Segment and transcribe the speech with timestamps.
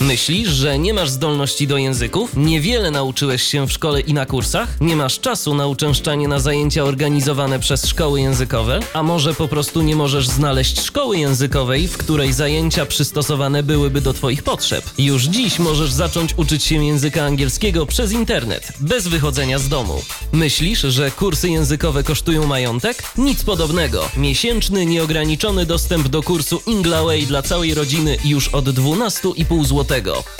[0.00, 2.36] Myślisz, że nie masz zdolności do języków?
[2.36, 4.80] Niewiele nauczyłeś się w szkole i na kursach?
[4.80, 8.80] Nie masz czasu na uczęszczanie na zajęcia organizowane przez szkoły językowe?
[8.92, 14.12] A może po prostu nie możesz znaleźć szkoły językowej, w której zajęcia przystosowane byłyby do
[14.12, 14.84] Twoich potrzeb?
[14.98, 20.02] Już dziś możesz zacząć uczyć się języka angielskiego przez internet, bez wychodzenia z domu.
[20.32, 23.02] Myślisz, że kursy językowe kosztują majątek?
[23.16, 24.08] Nic podobnego.
[24.16, 29.87] Miesięczny, nieograniczony dostęp do kursu Inglaway dla całej rodziny już od 12,5 zł.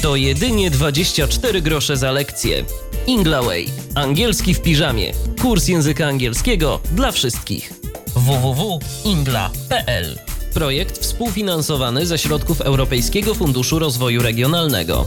[0.03, 2.65] To jedynie 24 grosze za lekcję.
[3.07, 3.67] Inglaway.
[3.95, 5.13] Angielski w piżamie.
[5.43, 7.73] Kurs języka angielskiego dla wszystkich.
[8.17, 10.19] www.ingla.pl
[10.55, 15.05] Projekt współfinansowany ze środków Europejskiego Funduszu Rozwoju Regionalnego.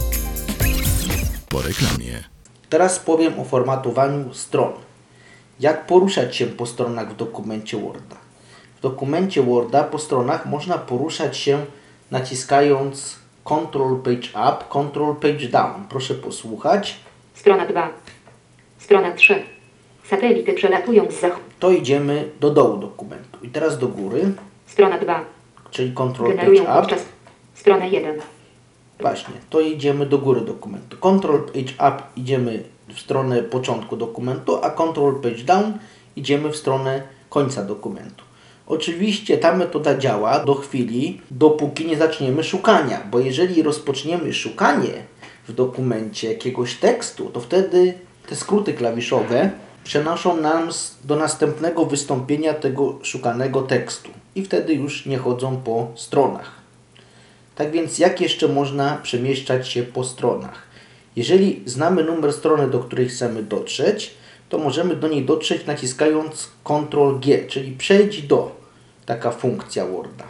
[1.48, 2.24] Po reklamie.
[2.68, 4.72] Teraz powiem o formatowaniu stron.
[5.60, 8.16] Jak poruszać się po stronach w dokumencie Worda.
[8.78, 11.66] W dokumencie Worda po stronach można poruszać się
[12.10, 15.84] naciskając Control Page Up, Control Page Down.
[15.88, 16.96] Proszę posłuchać.
[17.34, 17.90] Strona 2.
[18.78, 19.42] Strona 3.
[20.04, 21.42] Satelity przelatują z zachodu.
[21.60, 23.38] To idziemy do dołu dokumentu.
[23.42, 24.32] I teraz do góry,
[24.66, 25.24] Strona 2.
[25.70, 26.80] czyli Control Generują Page Up.
[26.80, 27.04] podczas.
[27.54, 28.20] Strona 1.
[29.00, 30.96] Właśnie, to idziemy do góry dokumentu.
[30.96, 35.72] Control Page Up idziemy w stronę początku dokumentu, a Control Page Down
[36.16, 38.24] idziemy w stronę końca dokumentu.
[38.66, 44.92] Oczywiście ta metoda działa do chwili, dopóki nie zaczniemy szukania, bo jeżeli rozpoczniemy szukanie
[45.48, 47.94] w dokumencie jakiegoś tekstu, to wtedy
[48.28, 49.50] te skróty klawiszowe
[49.84, 56.50] przenoszą nas do następnego wystąpienia tego szukanego tekstu i wtedy już nie chodzą po stronach.
[57.54, 60.62] Tak więc jak jeszcze można przemieszczać się po stronach?
[61.16, 64.14] Jeżeli znamy numer strony, do której chcemy dotrzeć,
[64.52, 68.50] to możemy do niej dotrzeć naciskając Ctrl G, czyli przejdź do,
[69.06, 70.24] taka funkcja Worda.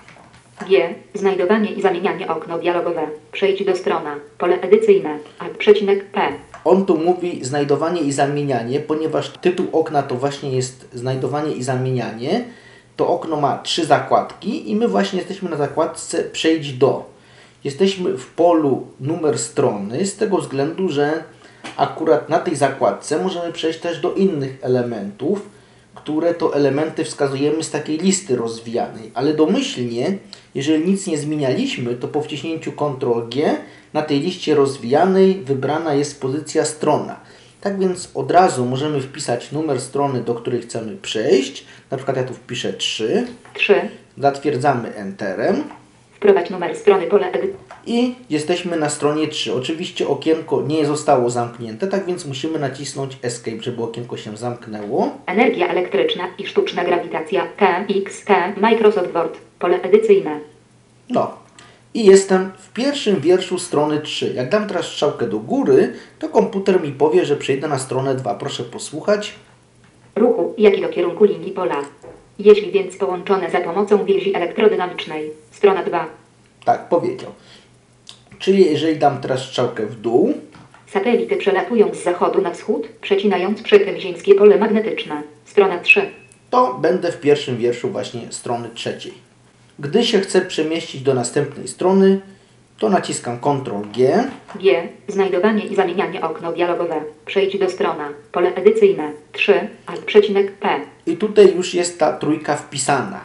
[0.68, 0.94] G.
[1.14, 3.06] Znajdowanie i zamienianie okno dialogowe.
[3.32, 4.16] Przejdź do strona.
[4.38, 5.18] Pole edycyjne.
[5.38, 6.20] Alt przecinek P.
[6.64, 12.44] On tu mówi znajdowanie i zamienianie, ponieważ tytuł okna to właśnie jest znajdowanie i zamienianie.
[12.96, 17.04] To okno ma trzy zakładki i my właśnie jesteśmy na zakładce przejdź do.
[17.64, 21.24] Jesteśmy w polu numer strony z tego względu, że
[21.76, 25.48] akurat na tej zakładce możemy przejść też do innych elementów,
[25.94, 30.18] które to elementy wskazujemy z takiej listy rozwijanej, ale domyślnie,
[30.54, 33.56] jeżeli nic nie zmienialiśmy, to po wciśnięciu Ctrl G
[33.92, 37.20] na tej liście rozwijanej wybrana jest pozycja strona.
[37.60, 41.64] Tak więc od razu możemy wpisać numer strony, do której chcemy przejść.
[41.90, 43.88] Na przykład ja tu wpiszę 3, 3.
[44.18, 45.64] zatwierdzamy Enterem
[46.22, 47.06] Wprowadź numer strony.
[47.06, 47.32] Pole
[47.86, 49.54] i jesteśmy na stronie 3.
[49.54, 55.10] Oczywiście okienko nie zostało zamknięte, tak więc musimy nacisnąć Escape, żeby okienko się zamknęło.
[55.26, 57.46] Energia elektryczna i sztuczna grawitacja.
[57.56, 58.28] KXT.
[58.56, 59.38] Microsoft Word.
[59.58, 60.40] Pole edycyjne.
[61.10, 61.34] No.
[61.94, 64.32] I jestem w pierwszym wierszu strony 3.
[64.34, 68.34] Jak dam teraz strzałkę do góry, to komputer mi powie, że przejdę na stronę 2.
[68.34, 69.34] Proszę posłuchać.
[70.16, 71.76] Ruchu, jak i do kierunku linii pola.
[72.38, 75.30] Jeśli więc połączone za pomocą więzi elektrodynamicznej.
[75.50, 76.06] Strona 2.
[76.64, 77.30] Tak, powiedział.
[78.38, 80.34] Czyli jeżeli dam teraz strzałkę w dół,
[80.92, 85.22] Satelity przelatują z zachodu na wschód, przecinając przy tym ziemskie pole magnetyczne.
[85.44, 86.10] Strona 3.
[86.50, 89.12] to będę w pierwszym wierszu właśnie strony trzeciej.
[89.78, 92.20] Gdy się chcę przemieścić do następnej strony,
[92.78, 94.88] to naciskam Ctrl G, G.
[95.08, 97.00] Znajdowanie i zamienianie okno dialogowe.
[97.26, 98.08] Przejdź do strona.
[98.32, 99.10] Pole edycyjne.
[99.32, 99.68] 3.
[99.86, 100.80] Alt przecinek P.
[101.06, 103.20] I tutaj już jest ta trójka wpisana.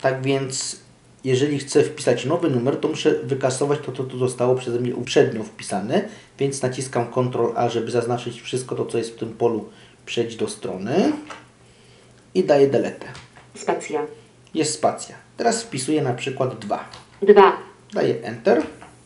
[0.00, 0.80] Tak więc,
[1.24, 5.44] jeżeli chcę wpisać nowy numer, to muszę wykasować to, co tu zostało przeze mnie uprzednio
[5.44, 6.08] wpisane.
[6.38, 9.68] Więc naciskam Ctrl A, żeby zaznaczyć wszystko to, co jest w tym polu.
[10.06, 11.12] Przejdź do strony.
[12.34, 13.06] I daję delete.
[13.54, 14.06] Spacja.
[14.54, 15.16] Jest spacja.
[15.36, 16.88] Teraz wpisuję na przykład 2.
[17.22, 17.56] 2.
[17.92, 18.62] Daję Enter.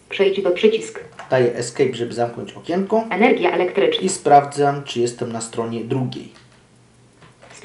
[0.08, 1.00] Przejdź do przycisk.
[1.30, 3.04] Daję Escape, żeby zamknąć okienko.
[3.10, 4.02] Energia elektryczna.
[4.02, 6.32] I sprawdzam, czy jestem na stronie drugiej.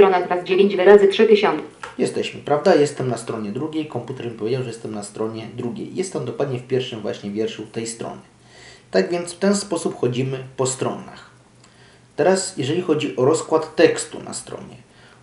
[0.01, 1.63] Strona 2 z 9 wyrazy 3000.
[1.97, 2.75] Jesteśmy, prawda?
[2.75, 3.85] Jestem na stronie drugiej.
[3.85, 5.95] Komputer mi powiedział, że jestem na stronie drugiej.
[5.95, 8.21] Jestem dokładnie w pierwszym właśnie wierszu tej strony.
[8.91, 11.29] Tak więc w ten sposób chodzimy po stronach.
[12.15, 14.75] Teraz, jeżeli chodzi o rozkład tekstu na stronie.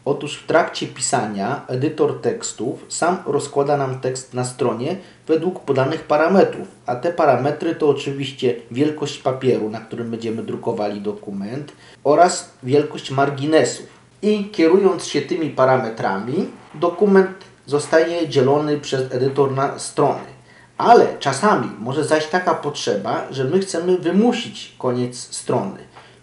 [0.04, 4.96] Otóż w trakcie pisania edytor tekstów sam rozkłada nam tekst na stronie
[5.26, 11.72] według podanych parametrów, a te parametry to oczywiście wielkość papieru, na którym będziemy drukowali dokument
[12.04, 13.97] oraz wielkość marginesów.
[14.22, 17.30] I kierując się tymi parametrami, dokument
[17.66, 20.38] zostaje dzielony przez edytor na strony.
[20.78, 25.78] Ale czasami może zaś taka potrzeba, że my chcemy wymusić koniec strony.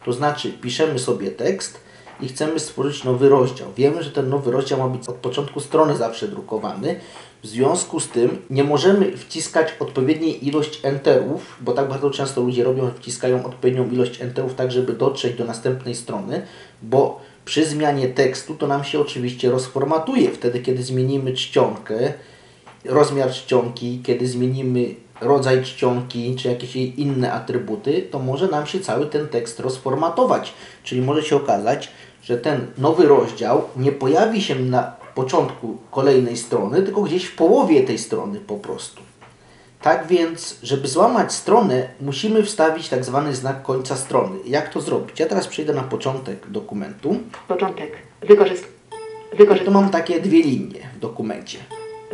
[0.05, 1.79] To znaczy, piszemy sobie tekst
[2.21, 3.67] i chcemy stworzyć nowy rozdział.
[3.77, 6.99] Wiemy, że ten nowy rozdział ma być od początku strony zawsze drukowany.
[7.43, 12.63] W związku z tym nie możemy wciskać odpowiedniej ilość enterów, bo tak bardzo często ludzie
[12.63, 16.41] robią, wciskają odpowiednią ilość enterów tak, żeby dotrzeć do następnej strony,
[16.81, 20.31] bo przy zmianie tekstu to nam się oczywiście rozformatuje.
[20.31, 22.13] Wtedy, kiedy zmienimy czcionkę,
[22.85, 28.79] rozmiar czcionki, kiedy zmienimy rodzaj czcionki, czy jakieś jej inne atrybuty, to może nam się
[28.79, 30.53] cały ten tekst rozformatować.
[30.83, 31.91] Czyli może się okazać,
[32.23, 37.83] że ten nowy rozdział nie pojawi się na początku kolejnej strony, tylko gdzieś w połowie
[37.83, 39.04] tej strony po prostu.
[39.85, 44.39] Tak więc, żeby złamać stronę, musimy wstawić tak zwany znak końca strony.
[44.45, 45.19] Jak to zrobić?
[45.19, 47.17] Ja teraz przejdę na początek dokumentu.
[47.47, 47.91] Początek.
[48.21, 48.67] Wykorzyst...
[49.37, 49.65] Wykorzyst...
[49.65, 51.57] tu mam takie dwie linie w dokumencie.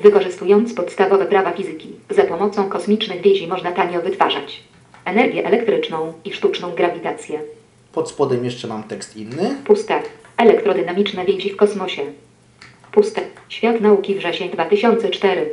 [0.03, 4.63] Wykorzystując podstawowe prawa fizyki, za pomocą kosmicznych więzi można tanio wytwarzać
[5.05, 7.39] energię elektryczną i sztuczną grawitację.
[7.93, 9.55] Pod spodem jeszcze mam tekst inny.
[9.65, 10.01] Puste.
[10.37, 12.01] Elektrodynamiczne więzi w kosmosie.
[12.91, 13.21] Puste.
[13.49, 15.49] Świat nauki wrzesień 2004.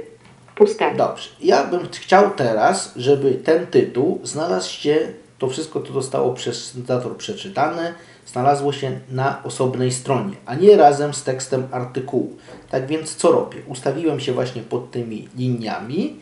[0.58, 0.94] Puste.
[0.96, 1.28] Dobrze.
[1.40, 4.98] Ja bym chciał teraz, żeby ten tytuł znalazł się,
[5.38, 7.94] to wszystko to zostało przez syntezator przeczytane,
[8.26, 12.36] znalazło się na osobnej stronie, a nie razem z tekstem artykułu.
[12.70, 13.58] Tak więc co robię?
[13.66, 16.16] Ustawiłem się właśnie pod tymi liniami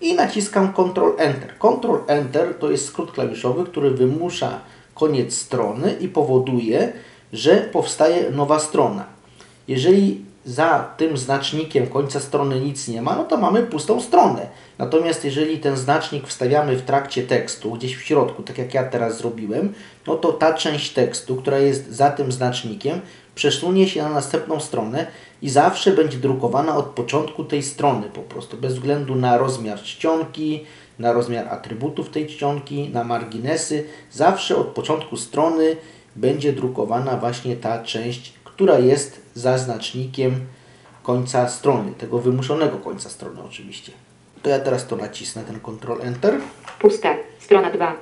[0.00, 1.54] i naciskam Ctrl Enter.
[1.58, 4.60] Ctrl Enter to jest skrót klawiszowy, który wymusza
[4.94, 6.92] koniec strony i powoduje,
[7.32, 9.04] że powstaje nowa strona.
[9.68, 14.46] Jeżeli za tym znacznikiem końca strony nic nie ma, no to mamy pustą stronę.
[14.78, 19.18] Natomiast jeżeli ten znacznik wstawiamy w trakcie tekstu, gdzieś w środku, tak jak ja teraz
[19.18, 19.74] zrobiłem,
[20.06, 23.00] no to ta część tekstu, która jest za tym znacznikiem,
[23.34, 25.06] przesunie się na następną stronę
[25.42, 30.64] i zawsze będzie drukowana od początku tej strony po prostu, bez względu na rozmiar czcionki,
[30.98, 33.84] na rozmiar atrybutów tej czcionki, na marginesy.
[34.10, 35.76] Zawsze od początku strony
[36.16, 40.40] będzie drukowana właśnie ta część, która jest za znacznikiem
[41.02, 43.92] końca strony, tego wymuszonego końca strony oczywiście.
[44.42, 46.40] To ja teraz to nacisnę, ten Ctrl Enter.
[46.78, 47.16] Puste.
[47.38, 47.96] Strona 2.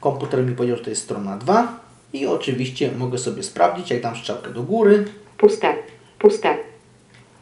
[0.00, 1.80] Komputer mi powiedział, że to jest strona 2
[2.12, 5.04] i oczywiście mogę sobie sprawdzić, jak dam strzałkę do góry,
[5.38, 5.74] Puste.
[6.18, 6.56] Puste.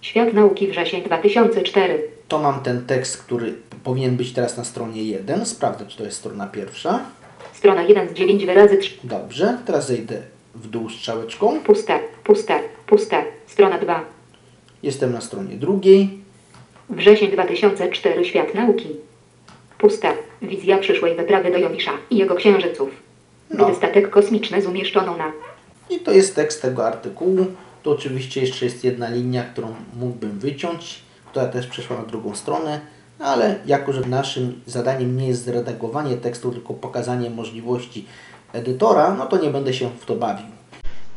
[0.00, 2.02] Świat nauki wrzesień 2004.
[2.28, 3.54] to mam ten tekst, który
[3.84, 5.46] powinien być teraz na stronie 1.
[5.46, 7.00] Sprawdzę, czy to jest strona pierwsza.
[7.52, 8.98] Strona 1 z 9 wyrazy 3.
[9.04, 10.22] Dobrze, teraz zejdę
[10.62, 11.60] w dół strzałeczką.
[11.60, 12.00] Puste.
[12.24, 12.60] Puste.
[12.86, 13.24] Puste.
[13.46, 14.04] Strona 2.
[14.82, 16.18] Jestem na stronie drugiej.
[16.90, 18.88] Wrzesień 2004 Świat nauki.
[19.78, 20.12] Puste.
[20.42, 22.90] Wizja przyszłej wyprawy do Jowisza i jego księżyców.
[23.50, 23.66] No.
[23.66, 25.32] Gdy statek kosmiczny z umieszczoną na
[25.90, 27.46] I to jest tekst tego artykułu.
[27.82, 32.80] Tu oczywiście jeszcze jest jedna linia, którą mógłbym wyciąć, która też przeszła na drugą stronę,
[33.18, 38.04] ale jako, że naszym zadaniem nie jest zredagowanie tekstu, tylko pokazanie możliwości
[38.52, 40.46] edytora, no to nie będę się w to bawił.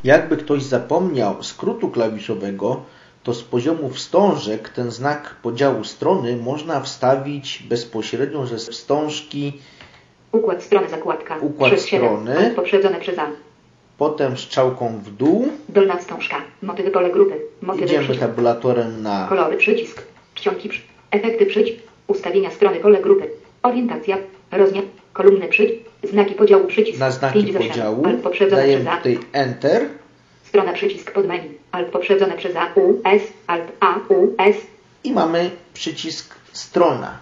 [0.03, 2.81] Jakby ktoś zapomniał skrótu klawiszowego,
[3.23, 9.53] to z poziomu wstążek ten znak podziału strony można wstawić bezpośrednio ze wstążki,
[10.31, 11.37] układ strony zakładka.
[11.41, 12.53] Układ przez strony.
[12.55, 13.27] poprzedzone przez A.
[13.97, 15.47] potem strzałką w dół.
[15.69, 16.35] Dolna wstążka.
[16.61, 17.41] Motywy pole grupy.
[17.61, 18.25] Motywy Idziemy przycisk.
[18.27, 20.03] tabulatorem na Kolory przycisk.
[20.35, 20.81] Czcionki przy...
[21.11, 21.79] Efekty przycisk.
[22.07, 23.29] Ustawienia strony pole grupy.
[23.63, 24.17] Orientacja.
[24.51, 24.83] Rozmiar.
[25.13, 25.90] Kolumny przycisk.
[26.03, 26.99] Znaki podziału przycisk.
[26.99, 27.69] na znaki 5 z 8.
[27.69, 28.05] podziału.
[28.05, 28.97] Alt poprzedzone Dajemy przez A.
[28.97, 29.87] tutaj Enter.
[30.43, 31.49] Strona przycisk pod menu.
[31.71, 32.73] Alt poprzedzone przez A.
[32.75, 33.01] U.
[33.03, 33.21] S.
[33.47, 33.99] Alt A.
[34.09, 34.35] U.
[34.37, 34.55] S.
[35.03, 37.17] i mamy przycisk strona.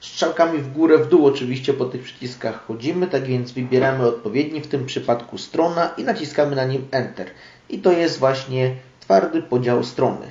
[0.00, 4.66] Strzałkami w górę, w dół oczywiście po tych przyciskach chodzimy, tak więc wybieramy odpowiedni, w
[4.66, 7.26] tym przypadku strona i naciskamy na nim Enter.
[7.68, 10.26] I to jest właśnie twardy podział strony.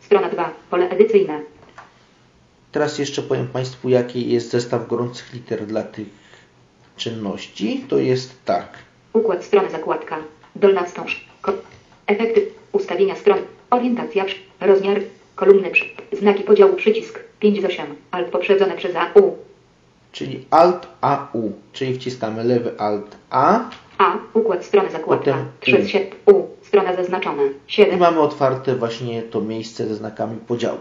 [0.00, 0.50] Strona 2.
[0.70, 1.40] Pole edycyjne.
[2.72, 6.23] Teraz jeszcze powiem Państwu, jaki jest zestaw gorących liter dla tych
[6.96, 7.84] czynności.
[7.88, 8.68] To jest tak.
[9.12, 10.16] Układ strony zakładka.
[10.56, 11.20] Dolna wstążka.
[11.42, 11.52] Ko-
[12.06, 12.46] efekty.
[12.72, 13.42] Ustawienia strony.
[13.70, 14.24] Orientacja.
[14.60, 15.00] Rozmiar.
[15.34, 15.70] Kolumny.
[16.12, 17.20] Znaki podziału przycisk.
[17.40, 17.86] 5 z 8.
[18.10, 19.10] Alt poprzedzone przez A.
[19.20, 19.32] U.
[20.12, 23.60] Czyli Alt AU, czyli wciskamy lewy Alt A
[23.98, 24.16] A.
[24.34, 25.32] Układ strony zakładka.
[25.32, 25.60] Potem U.
[25.60, 26.00] Przez się.
[26.26, 26.42] U.
[26.62, 27.42] Strona zaznaczona.
[27.42, 27.98] i 7.
[27.98, 30.78] mamy otwarte właśnie to miejsce ze znakami podziału.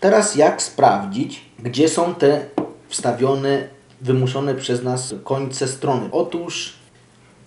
[0.00, 2.44] Teraz jak sprawdzić, gdzie są te
[2.88, 3.68] wstawione,
[4.02, 6.08] wymuszone przez nas końce strony?
[6.12, 6.72] Otóż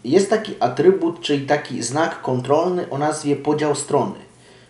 [0.04, 4.16] jest taki atrybut, czyli taki znak kontrolny o nazwie podział strony.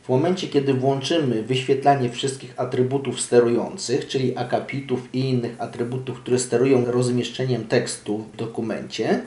[0.03, 6.85] W momencie, kiedy włączymy wyświetlanie wszystkich atrybutów sterujących, czyli akapitów i innych atrybutów, które sterują
[6.85, 9.21] rozmieszczeniem tekstu w dokumencie,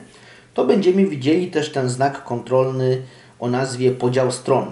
[0.53, 3.01] to będziemy widzieli też ten znak kontrolny
[3.39, 4.71] o nazwie podział strony.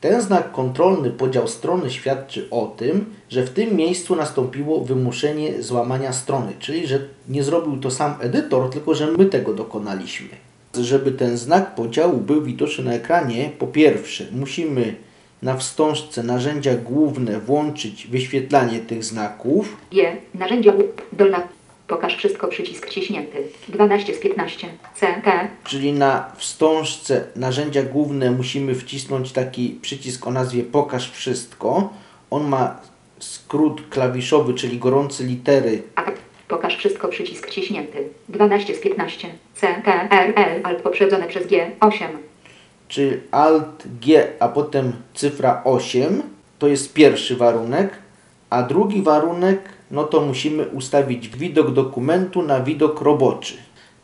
[0.00, 6.12] Ten znak kontrolny podział strony świadczy o tym, że w tym miejscu nastąpiło wymuszenie złamania
[6.12, 10.28] strony, czyli że nie zrobił to sam edytor, tylko że my tego dokonaliśmy.
[10.80, 14.94] Żeby ten znak podziału był widoczny na ekranie, po pierwsze musimy
[15.42, 19.76] na wstążce narzędzia główne włączyć wyświetlanie tych znaków.
[19.92, 20.16] G.
[20.34, 20.72] Narzędzia.
[21.12, 21.57] Dolna.
[21.88, 23.38] Pokaż wszystko przycisk ciśnięty.
[23.68, 24.68] 12 z 15.
[24.94, 25.06] C.
[25.24, 25.48] K.
[25.64, 31.92] Czyli na wstążce narzędzia główne musimy wcisnąć taki przycisk o nazwie Pokaż wszystko.
[32.30, 32.80] On ma
[33.18, 35.82] skrót klawiszowy, czyli gorące litery.
[35.96, 36.04] A.
[36.48, 38.08] Pokaż wszystko przycisk ciśnięty.
[38.28, 39.28] 12 z 15.
[39.54, 39.82] C.
[39.84, 40.08] K.
[40.10, 40.32] R.
[40.36, 40.60] L.
[40.64, 41.70] Alt poprzedzone przez G.
[41.80, 42.08] 8.
[42.88, 46.22] Czyli Alt G, a potem cyfra 8.
[46.58, 47.90] To jest pierwszy warunek.
[48.50, 53.54] A drugi warunek, no to musimy ustawić widok dokumentu na widok roboczy.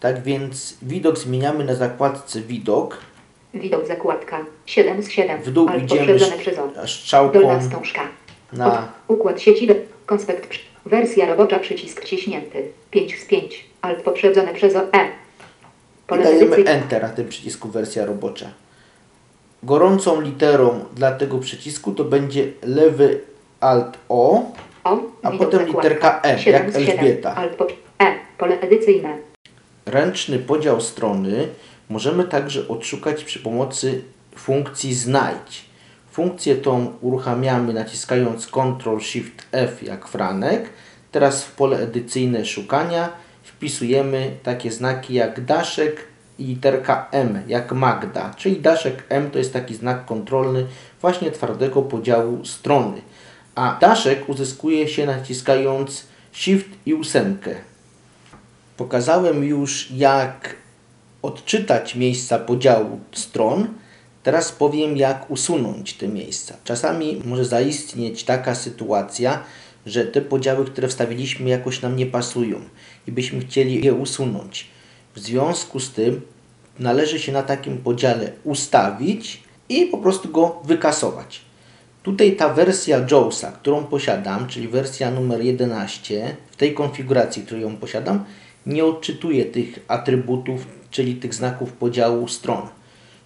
[0.01, 2.99] Tak więc widok zmieniamy na zakładce widok.
[3.55, 4.45] Widok zakładka.
[4.67, 5.43] 7 z 7.
[5.43, 6.19] W dół Alt idziemy
[6.87, 8.01] strzałką Dolna wstążka.
[8.53, 9.69] na Układ sieci.
[10.07, 10.51] Konspekt.
[10.87, 11.59] Wersja robocza.
[11.59, 12.63] Przycisk ciśnięty.
[12.91, 13.65] 5 z 5.
[13.83, 14.81] Alt poprzedzone przez O.
[14.93, 15.05] E.
[15.05, 15.09] i
[16.07, 16.75] Pole dajemy edycji.
[16.75, 18.47] Enter na tym przycisku wersja robocza.
[19.63, 23.21] Gorącą literą dla tego przycisku to będzie lewy
[23.65, 24.53] Alt O,
[25.23, 26.99] a potem literka E, 7 jak z 7.
[26.99, 27.37] Elżbieta.
[27.99, 28.15] E.
[28.39, 29.19] Pole edycyjne.
[29.87, 31.49] Ręczny podział strony
[31.89, 34.03] możemy także odszukać przy pomocy
[34.37, 35.65] funkcji znajdź.
[36.11, 40.71] Funkcję tą uruchamiamy naciskając Ctrl Shift F jak Franek.
[41.13, 43.09] Teraz w pole edycyjne szukania
[43.43, 46.05] wpisujemy takie znaki jak daszek
[46.39, 50.67] i literka M jak Magda, czyli daszek M to jest taki znak kontrolny
[51.01, 53.01] właśnie twardego podziału strony.
[53.55, 57.55] A daszek uzyskuje się naciskając Shift i ósemkę.
[58.77, 60.57] Pokazałem już, jak
[61.23, 63.69] odczytać miejsca podziału stron.
[64.23, 66.57] Teraz powiem, jak usunąć te miejsca.
[66.65, 69.43] Czasami może zaistnieć taka sytuacja,
[69.87, 72.61] że te podziały, które wstawiliśmy, jakoś nam nie pasują
[73.07, 74.67] i byśmy chcieli je usunąć.
[75.15, 76.21] W związku z tym
[76.79, 81.41] należy się na takim podziale ustawić i po prostu go wykasować.
[82.05, 87.77] Tutaj ta wersja JAWSa, którą posiadam, czyli wersja numer 11, w tej konfiguracji, którą ją
[87.77, 88.25] posiadam,
[88.67, 92.69] nie odczytuje tych atrybutów, czyli tych znaków podziału stron.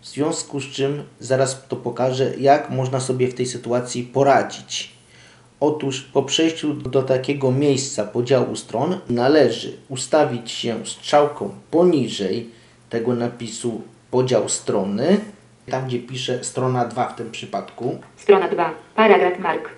[0.00, 4.92] W związku z czym zaraz to pokażę, jak można sobie w tej sytuacji poradzić.
[5.60, 12.50] Otóż po przejściu do takiego miejsca podziału stron należy ustawić się strzałką poniżej
[12.90, 15.20] tego napisu podział strony,
[15.68, 17.98] tam gdzie pisze strona 2 w tym przypadku.
[18.16, 18.70] Strona 2.
[18.94, 19.68] Paragraf Mark.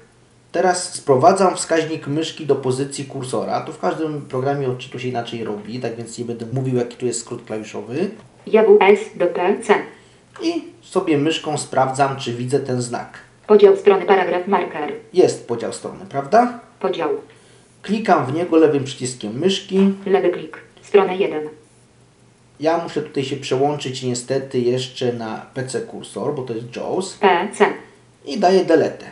[0.52, 3.60] Teraz sprowadzam wskaźnik myszki do pozycji kursora.
[3.60, 7.06] To w każdym programie odczytu się inaczej robi, tak więc nie będę mówił jaki tu
[7.06, 8.10] jest skrót klawiszowy.
[8.46, 9.56] JWS do P.
[9.62, 9.74] C.
[10.42, 13.18] I sobie myszką sprawdzam, czy widzę ten znak.
[13.46, 14.92] Podział strony paragraf marker.
[15.12, 16.60] Jest podział strony, prawda?
[16.80, 17.10] Podział.
[17.82, 19.92] Klikam w niego lewym przyciskiem myszki.
[20.06, 20.58] Lewy klik.
[20.82, 21.59] Strona 1.
[22.60, 27.18] Ja muszę tutaj się przełączyć niestety jeszcze na PC kursor, bo to jest JAWS.
[27.18, 27.48] P.
[27.52, 27.66] C.
[28.26, 29.06] I daję delete.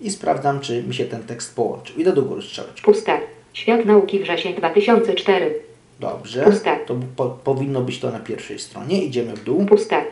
[0.00, 1.96] I sprawdzam, czy mi się ten tekst połączył.
[1.96, 2.92] Idę do góry strzałeczką.
[2.92, 3.18] Puste.
[3.52, 5.54] Świat nauki wrzesień 2004.
[6.00, 6.42] Dobrze.
[6.42, 6.78] Puste.
[6.86, 9.04] To po, powinno być to na pierwszej stronie.
[9.04, 9.66] Idziemy w dół.
[9.66, 10.04] Puste.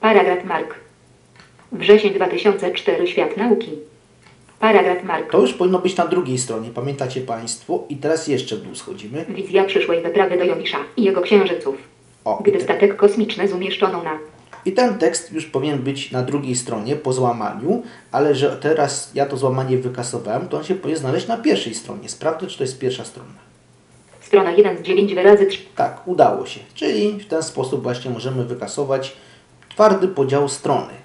[0.00, 0.74] Paragraf Mark.
[1.72, 3.06] Wrzesień 2004.
[3.06, 3.89] Świat nauki.
[4.60, 5.32] Paragraf Mark.
[5.32, 7.84] To już powinno być na drugiej stronie, pamiętacie Państwo?
[7.88, 9.24] I teraz jeszcze w dół schodzimy.
[9.28, 11.76] Wizja przyszłej wyprawy do Jowisza i jego księżyców.
[12.24, 14.18] O, Gdy te, statek kosmiczny z umieszczoną na
[14.64, 19.26] I ten tekst już powinien być na drugiej stronie po złamaniu, ale że teraz ja
[19.26, 22.08] to złamanie wykasowałem, to on się powinien znaleźć na pierwszej stronie.
[22.08, 23.30] Sprawdzę, czy to jest pierwsza strona.
[24.20, 25.58] strona 1 z 9 wyrazy 3.
[25.76, 26.60] Tak, udało się.
[26.74, 29.16] Czyli w ten sposób właśnie możemy wykasować
[29.68, 30.99] twardy podział strony.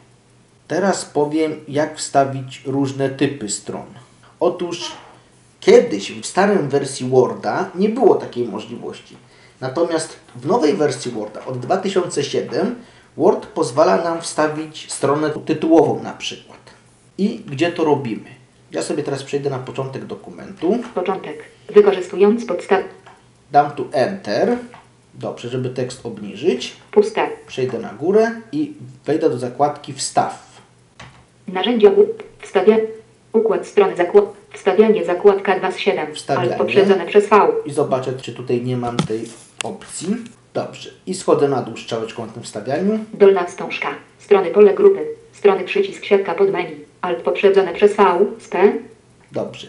[0.67, 3.85] Teraz powiem, jak wstawić różne typy stron.
[4.39, 4.91] Otóż
[5.59, 9.17] kiedyś w starym wersji Worda nie było takiej możliwości.
[9.61, 12.75] Natomiast w nowej wersji Worda od 2007
[13.17, 16.59] Word pozwala nam wstawić stronę tytułową na przykład.
[17.17, 18.29] I gdzie to robimy?
[18.71, 20.79] Ja sobie teraz przejdę na początek dokumentu.
[20.95, 21.43] Początek.
[21.73, 22.83] Wykorzystując podstaw.
[23.51, 24.57] Dam tu Enter.
[25.13, 26.75] Dobrze, żeby tekst obniżyć.
[26.91, 27.29] Puste.
[27.47, 28.73] Przejdę na górę i
[29.05, 30.54] wejdę do zakładki Wstaw.
[31.47, 31.91] Narzędzia.
[32.41, 32.77] Wstawia.
[33.33, 34.25] Układ strony zakład.
[34.53, 36.15] Wstawianie zakładka 2 z 7.
[36.15, 36.47] Wstawianie.
[36.47, 37.47] Ale poprzedzone przez V.
[37.65, 39.29] I zobaczę, czy tutaj nie mam tej
[39.63, 40.07] opcji.
[40.53, 40.89] Dobrze.
[41.07, 42.99] I schodzę na dół strzałeczką na tym wstawianiu.
[43.13, 43.87] Dolna wstążka.
[44.19, 45.05] Strony pole grupy.
[45.33, 46.75] Strony przycisk siatka pod menu.
[47.01, 48.25] Alt poprzedzone przez V.
[48.39, 48.73] Z P.
[49.31, 49.67] Dobrze.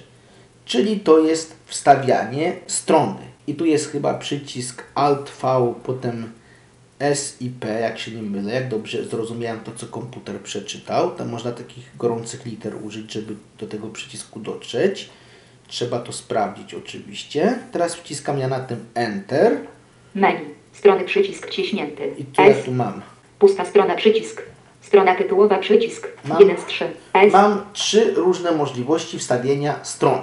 [0.65, 3.21] Czyli to jest wstawianie strony.
[3.47, 6.31] I tu jest chyba przycisk Alt V, potem
[6.99, 11.11] S i P, jak się nie mylę, jak dobrze zrozumiałem to, co komputer przeczytał.
[11.11, 15.11] Tam można takich gorących liter użyć, żeby do tego przycisku dotrzeć.
[15.69, 17.59] Trzeba to sprawdzić oczywiście.
[17.73, 19.59] Teraz wciskam ja na tym Enter.
[20.15, 20.45] Menu.
[20.73, 22.15] Strony przycisk wciśnięty.
[22.19, 22.65] I ja S.
[22.65, 23.03] tu mam?
[23.39, 24.43] Pusta strona przycisk.
[24.81, 26.09] Strona tytułowa przycisk.
[26.25, 26.91] Mam- 1 z 3.
[27.15, 27.33] S.
[27.33, 30.21] Mam trzy różne możliwości wstawienia stron.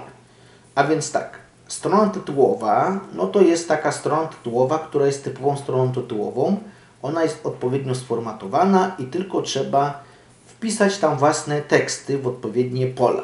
[0.75, 1.39] A więc tak,
[1.73, 6.57] strona tytułowa, no to jest taka strona tytułowa, która jest typową stroną tytułową.
[7.01, 10.03] Ona jest odpowiednio sformatowana i tylko trzeba
[10.45, 13.23] wpisać tam własne teksty w odpowiednie pola.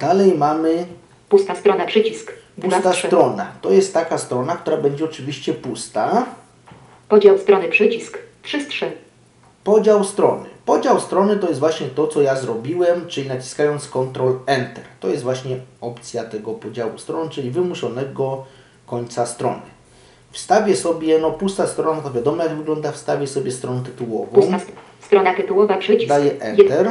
[0.00, 0.86] Dalej mamy
[1.28, 2.32] Pusta strona przycisk.
[2.58, 3.06] 2 pusta z 3.
[3.06, 3.52] strona.
[3.60, 6.26] To jest taka strona, która będzie oczywiście pusta.
[7.08, 8.18] Podział strony przycisk.
[8.42, 8.92] 3 z 3.
[9.64, 10.49] Podział strony.
[10.66, 14.84] Podział strony to jest właśnie to, co ja zrobiłem, czyli naciskając Ctrl Enter.
[15.00, 18.44] To jest właśnie opcja tego podziału stron, czyli wymuszonego
[18.86, 19.60] końca strony.
[20.32, 24.72] Wstawię sobie, no pusta strona, to wiadomo jak wygląda, wstawię sobie stronę tytułową, Pusta st-
[25.00, 26.08] strona tytułowa przycisk.
[26.08, 26.90] daję Enter,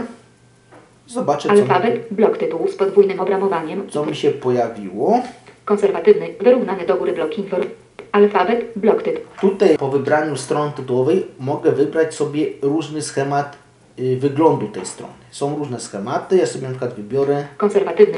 [1.07, 2.07] zobaczę co mi, Alfabet.
[2.11, 3.89] Blok tytułu z podwójnym obramowaniem.
[3.89, 5.19] co mi się pojawiło.
[5.65, 6.27] Konserwatywny.
[6.41, 7.63] Wyrównany do góry blok inform.
[8.11, 8.65] Alfabet.
[8.75, 9.25] Blok tytułu.
[9.41, 13.57] Tutaj po wybraniu strony tytułowej mogę wybrać sobie różny schemat
[13.99, 15.13] y, wyglądu tej strony.
[15.31, 18.17] Są różne schematy, ja sobie na przykład wybiorę Konserwatywny.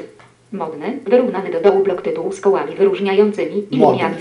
[0.51, 0.99] Modny.
[1.05, 4.15] Wyrównany do dołu blok tytułu z kołami wyróżniającymi i liniami.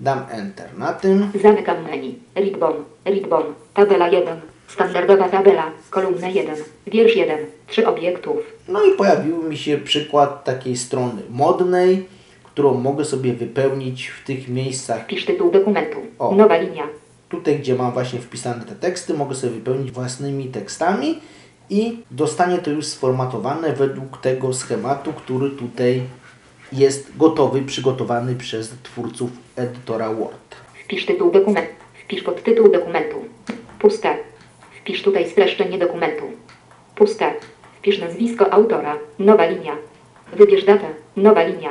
[0.00, 1.30] Dam Enter na tym.
[1.42, 2.18] Zamykam menu.
[2.36, 2.72] Ribbon.
[3.06, 3.42] Ribbon.
[3.74, 4.40] Tabela 1.
[4.68, 5.70] Standardowa tabela.
[5.90, 6.54] Kolumna 1.
[6.86, 7.38] Wiersz 1.
[7.66, 8.36] 3 obiektów.
[8.68, 12.06] No i pojawił mi się przykład takiej strony modnej,
[12.54, 15.02] którą mogę sobie wypełnić w tych miejscach.
[15.02, 15.98] Wpisz tytuł dokumentu.
[16.18, 16.34] O.
[16.34, 16.86] Nowa linia.
[17.28, 21.20] Tutaj, gdzie mam właśnie wpisane te teksty, mogę sobie wypełnić własnymi tekstami
[21.70, 26.02] i dostanie to już sformatowane według tego schematu, który tutaj
[26.72, 30.54] jest gotowy, przygotowany przez twórców edytora Word.
[30.84, 31.74] Wpisz tytuł dokumentu.
[32.04, 33.16] Wpisz podtytuł dokumentu.
[33.78, 34.16] Puste.
[34.80, 36.24] Wpisz tutaj streszczenie dokumentu.
[36.94, 37.32] Puste.
[37.78, 38.98] Wpisz nazwisko autora.
[39.18, 39.76] Nowa linia.
[40.36, 40.86] Wybierz datę.
[41.16, 41.70] Nowa linia.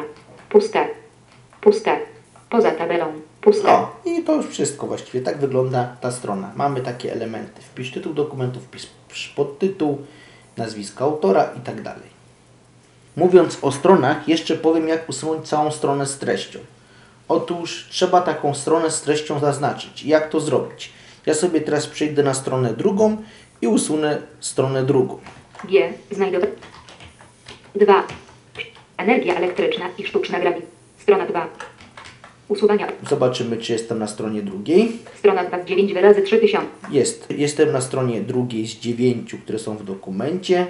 [0.54, 0.88] Puste.
[1.62, 2.00] Puste.
[2.50, 3.06] Poza tabelą.
[3.42, 3.72] Puste.
[3.72, 5.22] O, i to już wszystko właściwie.
[5.22, 6.52] Tak wygląda ta strona.
[6.56, 7.62] Mamy takie elementy.
[7.62, 9.98] Wpisz tytuł dokumentu, wpisz podtytuł,
[10.58, 12.14] nazwisko autora i tak dalej.
[13.16, 16.60] Mówiąc o stronach, jeszcze powiem jak usunąć całą stronę z treścią.
[17.28, 20.04] Otóż trzeba taką stronę z treścią zaznaczyć.
[20.04, 20.92] Jak to zrobić?
[21.26, 23.18] Ja sobie teraz przejdę na stronę drugą
[23.62, 25.20] i usunę stronę drugą.
[25.64, 25.94] G.
[26.12, 26.50] Znajdować.
[27.76, 28.04] 2.
[29.04, 30.70] Energia elektryczna i sztuczna grawitacja.
[30.98, 31.48] Strona 2.
[32.48, 32.88] Usuwania.
[33.10, 34.92] Zobaczymy, czy jestem na stronie drugiej.
[35.20, 36.68] Strona 2 z 9 wyrazy 3000.
[36.92, 37.28] Jest.
[37.38, 40.68] Jestem na stronie drugiej z dziewięciu, które są w dokumencie.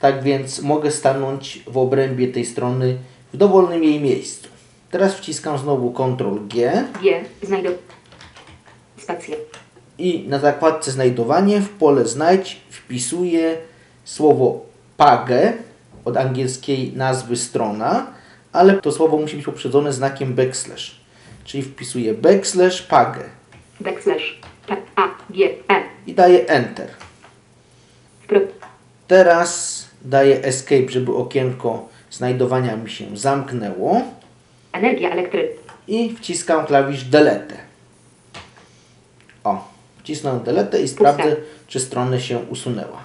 [0.00, 2.96] Tak więc mogę stanąć w obrębie tej strony
[3.32, 4.48] w dowolnym jej miejscu.
[4.90, 7.24] Teraz wciskam znowu Ctrl G G.
[7.42, 7.78] Znajdować.
[8.98, 9.36] Spacja.
[9.98, 13.56] i na zakładce znajdowanie w pole znajdź wpisuję
[14.04, 14.60] słowo
[14.96, 15.52] page
[16.06, 18.06] od angielskiej nazwy strona,
[18.52, 21.00] ale to słowo musi być poprzedzone znakiem backslash.
[21.44, 23.20] Czyli wpisuję backslash page
[23.80, 24.40] Backslash.
[24.66, 24.76] P.
[24.96, 25.08] A.
[25.30, 25.44] G.
[25.68, 25.82] E.
[26.06, 26.88] i daję Enter.
[29.08, 34.02] Teraz daję Escape, żeby okienko znajdowania mi się zamknęło
[34.72, 35.72] Energia elektryczna.
[35.88, 37.56] i wciskam klawisz Delete.
[39.44, 39.64] O,
[39.98, 43.00] wcisnąłem Delete i sprawdzę, czy strona się usunęła.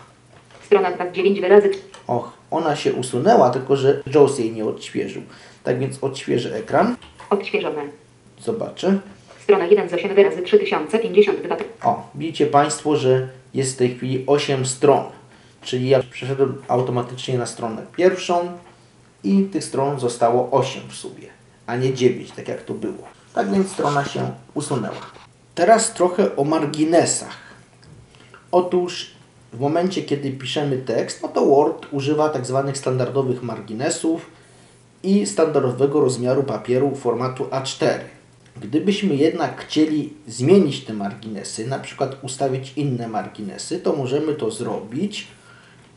[0.65, 1.71] Strona 2 z 9 wyrazy.
[2.07, 5.21] Och, ona się usunęła, tylko że JAWS jej nie odświeżył.
[5.63, 6.95] Tak więc odświeżę ekran.
[7.29, 7.81] Odświeżone.
[8.41, 8.99] Zobaczę.
[9.43, 11.55] Strona 1 z 8 wyrazy 3052.
[11.83, 15.03] O, widzicie Państwo, że jest w tej chwili 8 stron.
[15.61, 18.51] Czyli ja przeszedłem automatycznie na stronę pierwszą
[19.23, 21.27] i tych stron zostało 8 w sumie,
[21.65, 23.07] a nie 9, tak jak to było.
[23.33, 25.01] Tak więc strona się usunęła.
[25.55, 27.37] Teraz trochę o marginesach.
[28.51, 29.11] Otóż
[29.53, 34.25] w momencie, kiedy piszemy tekst, no to Word używa tak zwanych standardowych marginesów
[35.03, 37.99] i standardowego rozmiaru papieru formatu A4.
[38.61, 45.27] Gdybyśmy jednak chcieli zmienić te marginesy, na przykład ustawić inne marginesy, to możemy to zrobić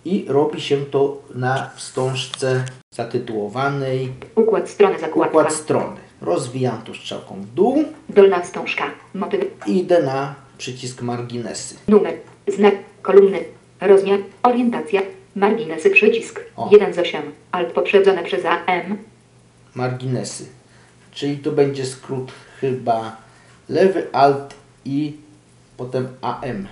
[0.04, 5.38] i robi się to na wstążce zatytułowanej Układ strony zakładka.
[5.38, 5.96] Układ strony.
[6.22, 8.84] Rozwijam tu strzałką w dół Dolna wstążka.
[9.14, 9.44] Motyw.
[9.66, 11.74] i idę na przycisk marginesy.
[11.88, 12.14] Numer.
[12.48, 12.93] Znak.
[13.04, 13.44] Kolumny.
[13.80, 14.18] Rozmiar.
[14.42, 15.02] Orientacja.
[15.36, 16.40] Marginesy przycisk.
[16.56, 16.68] O.
[16.72, 17.22] 1 z 8.
[17.52, 18.98] Alt poprzedzone przez AM.
[19.74, 20.46] Marginesy.
[21.12, 23.16] Czyli to będzie skrót chyba
[23.68, 25.16] lewy alt i
[25.76, 26.68] potem AM.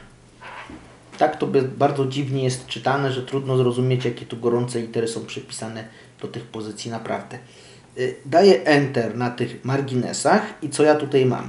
[1.18, 1.46] Tak to
[1.78, 5.84] bardzo dziwnie jest czytane, że trudno zrozumieć, jakie tu gorące litery są przypisane
[6.22, 7.38] do tych pozycji naprawdę.
[7.98, 11.48] Y, Daję Enter na tych marginesach i co ja tutaj mam?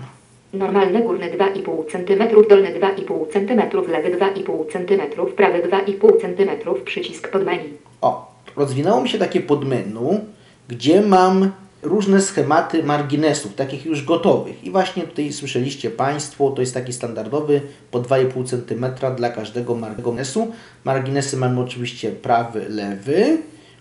[0.54, 7.46] Normalny górny 2,5 cm, dolny 2,5 cm, lewy 2,5 cm, prawy 2,5 cm, przycisk pod
[7.46, 7.78] menu.
[8.02, 10.20] O, rozwinęło mi się takie podmenu,
[10.68, 14.64] gdzie mam różne schematy marginesów, takich już gotowych.
[14.64, 17.62] I właśnie tutaj słyszeliście Państwo, to jest taki standardowy
[17.92, 20.52] po 2,5 cm dla każdego marginesu.
[20.84, 23.38] Marginesy mamy oczywiście prawy, lewy,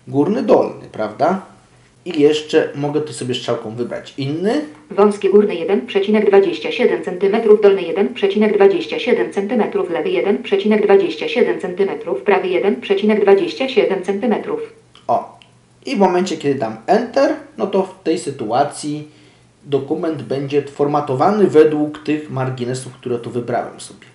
[0.07, 1.52] górny, dolny, prawda?
[2.05, 4.61] I jeszcze mogę tu sobie strzałką wybrać inny.
[4.91, 9.63] Wąski górny 1,27 cm, dolny 1,27 cm,
[9.93, 14.35] lewy 1,27 cm, prawy 1,27 cm.
[15.07, 15.39] O.
[15.85, 19.07] I w momencie, kiedy dam Enter, no to w tej sytuacji
[19.63, 24.07] dokument będzie formatowany według tych marginesów, które tu wybrałem sobie.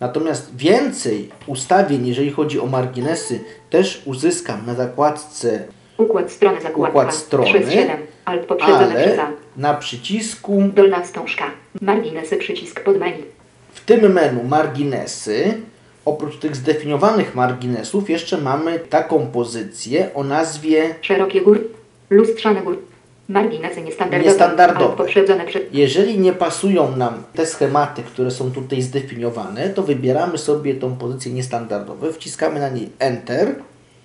[0.00, 5.64] Natomiast więcej ustawień, jeżeli chodzi o marginesy, też uzyskam na zakładce,
[6.00, 6.88] Układ strony zakładka.
[6.98, 7.96] Układ strony, Przez 7.
[8.24, 9.30] Alt poprzedzone przez ale A.
[9.56, 11.44] na przycisku, Dolna wstążka.
[11.80, 13.22] Marginesy przycisk pod menu.
[13.72, 15.54] w tym menu marginesy,
[16.04, 21.60] oprócz tych zdefiniowanych marginesów, jeszcze mamy taką pozycję o nazwie Szerokie gór.
[22.10, 22.78] Lustrzane gór.
[23.28, 24.30] Marginesy niestandardowe.
[24.30, 24.96] Niestandardowe.
[24.96, 30.74] Poprzedzone przez Jeżeli nie pasują nam te schematy, które są tutaj zdefiniowane, to wybieramy sobie
[30.74, 33.54] tą pozycję niestandardową, wciskamy na niej Enter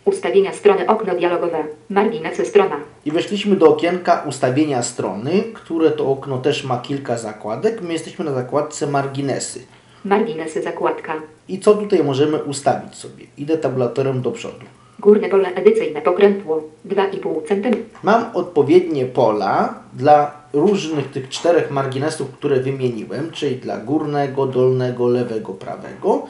[0.06, 1.64] ustawienia strony okno dialogowe.
[1.90, 2.76] Marginesy strona.
[3.06, 7.82] i weszliśmy do okienka ustawienia strony, które to okno też ma kilka zakładek.
[7.82, 9.60] My jesteśmy na zakładce marginesy.
[10.06, 11.14] Marginesy zakładka.
[11.48, 13.26] I co tutaj możemy ustawić sobie?
[13.38, 14.66] Idę tabulatorem do przodu.
[15.00, 17.76] Górne pole edycyjne pokrętło 2,5 cm.
[18.04, 25.54] Mam odpowiednie pola dla różnych tych czterech marginesów, które wymieniłem, czyli dla górnego, dolnego, lewego,
[25.54, 26.28] prawego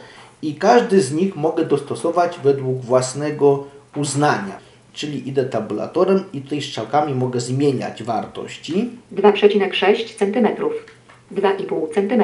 [0.48, 3.64] i każdy z nich mogę dostosować według własnego
[3.96, 4.58] uznania.
[4.94, 8.90] Czyli idę tabulatorem i tutaj strzałkami mogę zmieniać wartości.
[9.16, 10.48] 2,6 cm.
[11.32, 12.24] 2,5 cm.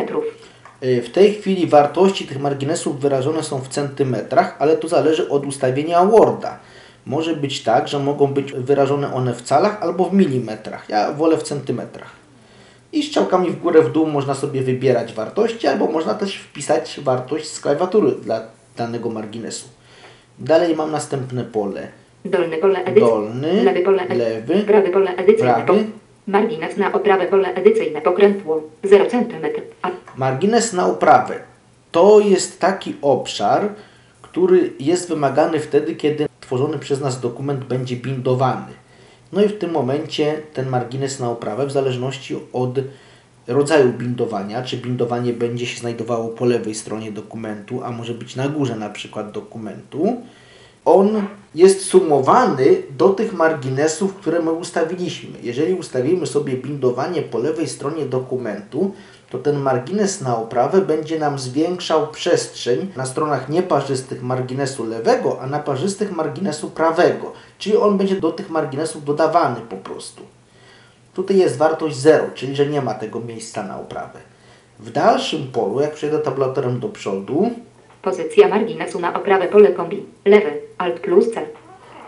[0.82, 6.06] W tej chwili wartości tych marginesów wyrażone są w centymetrach, ale to zależy od ustawienia
[6.06, 6.60] Worda.
[7.06, 10.90] Może być tak, że mogą być wyrażone one w calach albo w milimetrach.
[10.90, 12.21] Ja wolę w centymetrach.
[12.94, 17.48] I strzałkami w górę, w dół można sobie wybierać wartości, albo można też wpisać wartość
[17.48, 18.42] z klawiatury dla
[18.78, 19.68] danego marginesu.
[20.40, 21.88] Dalej mam następne pole.
[22.26, 23.10] Dolne pole edycyjne.
[23.10, 25.64] Dolny, lewy pole lewy, prawy pole edycyjne.
[25.66, 25.86] prawy.
[26.28, 29.46] Margines na oprawę pole edycyjne pokrętło 0 cm.
[29.82, 31.40] A Margines na oprawę
[31.92, 33.70] to jest taki obszar,
[34.22, 38.81] który jest wymagany wtedy, kiedy tworzony przez nas dokument będzie bindowany.
[39.34, 42.80] No i w tym momencie ten margines na oprawę, w zależności od
[43.48, 48.50] rodzaju bindowania, czy bindowanie będzie się znajdowało po lewej stronie dokumentu, a może być na
[48.50, 50.22] górze na przykład dokumentu,
[50.86, 51.24] on
[51.56, 55.30] jest sumowany do tych marginesów, które my ustawiliśmy.
[55.44, 58.94] Jeżeli ustawimy sobie bindowanie po lewej stronie dokumentu,
[59.32, 65.48] to ten margines na oprawę będzie nam zwiększał przestrzeń na stronach nieparzystych marginesu lewego, a
[65.48, 67.34] na parzystych marginesu prawego.
[67.58, 70.24] Czyli on będzie do tych marginesów dodawany po prostu.
[71.14, 74.20] Tutaj jest wartość 0, czyli że nie ma tego miejsca na oprawę.
[74.80, 77.52] W dalszym polu, jak przejdę tabulatorem do przodu,
[78.02, 80.06] pozycja marginesu na oprawę pole kombi.
[80.26, 80.62] Lewy.
[80.78, 81.42] Alt plus C.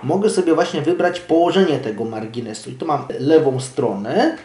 [0.03, 2.69] mogę sobie właśnie wybrać położenie tego marginesu.
[2.69, 4.37] I tu mam lewą stronę,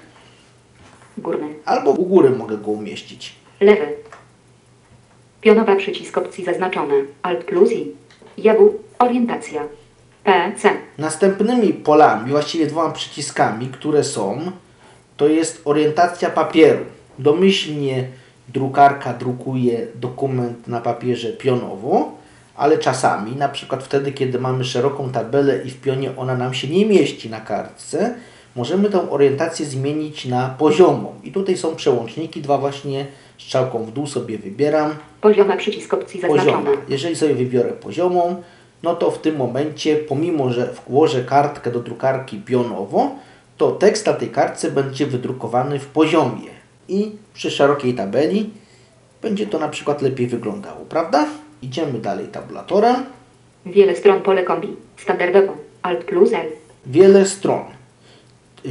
[1.18, 1.54] Górny.
[1.64, 3.34] albo u góry mogę go umieścić.
[3.60, 3.86] Lewy.
[5.40, 6.94] Pionowa przycisk opcji zaznaczone.
[7.22, 7.92] Alt plus I.
[8.38, 8.74] Jawu.
[8.98, 9.62] Orientacja.
[10.24, 10.70] P, C.
[10.98, 14.40] Następnymi polami, właściwie dwoma przyciskami, które są,
[15.16, 16.84] to jest orientacja papieru.
[17.18, 18.04] Domyślnie
[18.48, 22.12] drukarka drukuje dokument na papierze pionowo,
[22.56, 26.68] ale czasami, na przykład wtedy, kiedy mamy szeroką tabelę i w pionie ona nam się
[26.68, 28.14] nie mieści na kartce,
[28.56, 31.14] możemy tę orientację zmienić na poziomą.
[31.24, 33.06] I tutaj są przełączniki, dwa właśnie
[33.38, 34.94] strzałką w dół sobie wybieram.
[35.20, 36.52] Pozioma przycisk opcji zaznaczone.
[36.52, 36.82] Pozioma.
[36.88, 38.42] Jeżeli sobie wybiorę poziomą,
[38.82, 43.10] no to w tym momencie, pomimo że włożę kartkę do drukarki pionowo,
[43.56, 46.50] to tekst na tej kartce będzie wydrukowany w poziomie.
[46.88, 48.50] I przy szerokiej tabeli
[49.22, 51.26] będzie to na przykład lepiej wyglądało, prawda?
[51.62, 52.96] Idziemy dalej tabulatorem.
[53.66, 54.76] Wiele stron pole kombi.
[54.96, 55.56] Standardowo.
[55.82, 56.46] Alt plus L.
[56.86, 57.77] Wiele stron.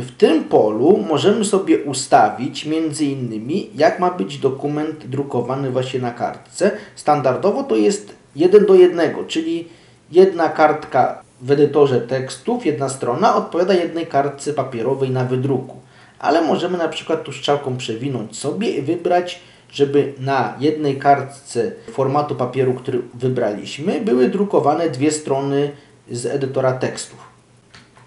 [0.02, 6.12] W tym polu możemy sobie ustawić między innymi, jak ma być dokument drukowany właśnie na
[6.12, 6.72] kartce.
[6.96, 9.68] Standardowo to jest 1 do 1, czyli
[10.12, 15.76] jedna kartka w edytorze tekstów, jedna strona odpowiada jednej kartce papierowej na wydruku.
[16.20, 19.40] Ale możemy na przykład tu strzałką przewinąć sobie i wybrać,
[19.72, 25.72] żeby na jednej kartce formatu papieru, który wybraliśmy, były drukowane dwie strony
[26.12, 27.27] z edytora tekstów.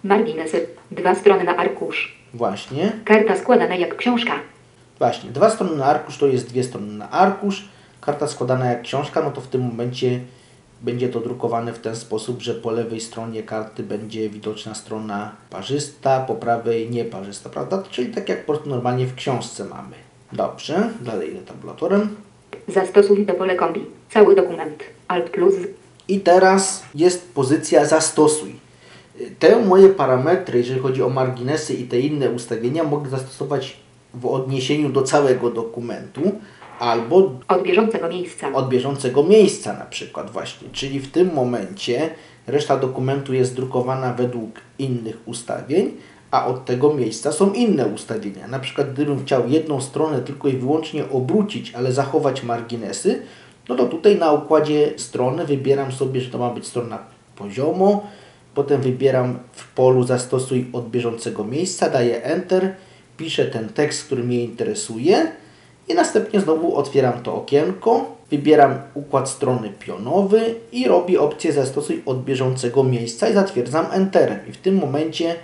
[0.04, 0.66] Marginesy.
[0.90, 2.16] Dwa strony na arkusz.
[2.34, 2.92] Właśnie.
[3.04, 4.32] Karta składana jak książka.
[4.98, 7.68] Właśnie, dwa strony na arkusz to jest dwie strony na arkusz.
[8.00, 10.20] Karta składana jak książka, no to w tym momencie
[10.82, 16.20] będzie to drukowane w ten sposób, że po lewej stronie karty będzie widoczna strona parzysta,
[16.20, 17.82] po prawej nieparzysta, prawda?
[17.90, 19.96] Czyli tak jak normalnie w książce mamy.
[20.32, 22.16] Dobrze, dalej idę tabulatorem.
[22.68, 23.86] Zastosuj do pole kombi.
[24.10, 24.82] Cały dokument.
[25.08, 25.54] Alt plus.
[26.08, 28.69] I teraz jest pozycja zastosuj.
[29.38, 33.76] Te moje parametry, jeżeli chodzi o marginesy i te inne ustawienia, mogę zastosować
[34.14, 36.33] w odniesieniu do całego dokumentu
[36.78, 38.52] albo Od bieżącego miejsca.
[38.52, 40.68] od bieżącego miejsca na przykład właśnie.
[40.72, 42.11] Czyli w tym momencie
[42.46, 45.92] reszta dokumentu jest drukowana według innych ustawień,
[46.30, 48.48] a od tego miejsca są inne ustawienia.
[48.48, 53.22] Na przykład gdybym chciał jedną stronę tylko i wyłącznie obrócić, ale zachować marginesy,
[53.68, 56.98] no to tutaj na układzie strony wybieram sobie, że to ma być strona
[57.37, 58.06] poziomo,
[58.54, 62.74] potem wybieram w polu zastosuj od bieżącego miejsca, daję Enter,
[63.16, 65.32] piszę ten tekst, który mnie interesuje
[65.88, 72.24] i następnie znowu otwieram to okienko, wybieram układ strony pionowy i robię opcję zastosuj od
[72.24, 74.38] bieżącego miejsca i zatwierdzam Enterem.
[74.48, 75.34] I w tym momencie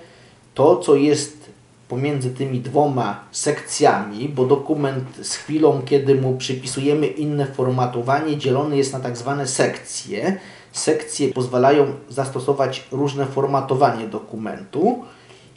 [0.54, 1.50] to, co jest
[1.88, 8.92] pomiędzy tymi dwoma sekcjami, bo dokument z chwilą, kiedy mu przypisujemy inne formatowanie, dzielony jest
[8.92, 10.36] na tak zwane sekcje.
[10.76, 15.04] Sekcje pozwalają zastosować różne formatowanie dokumentu.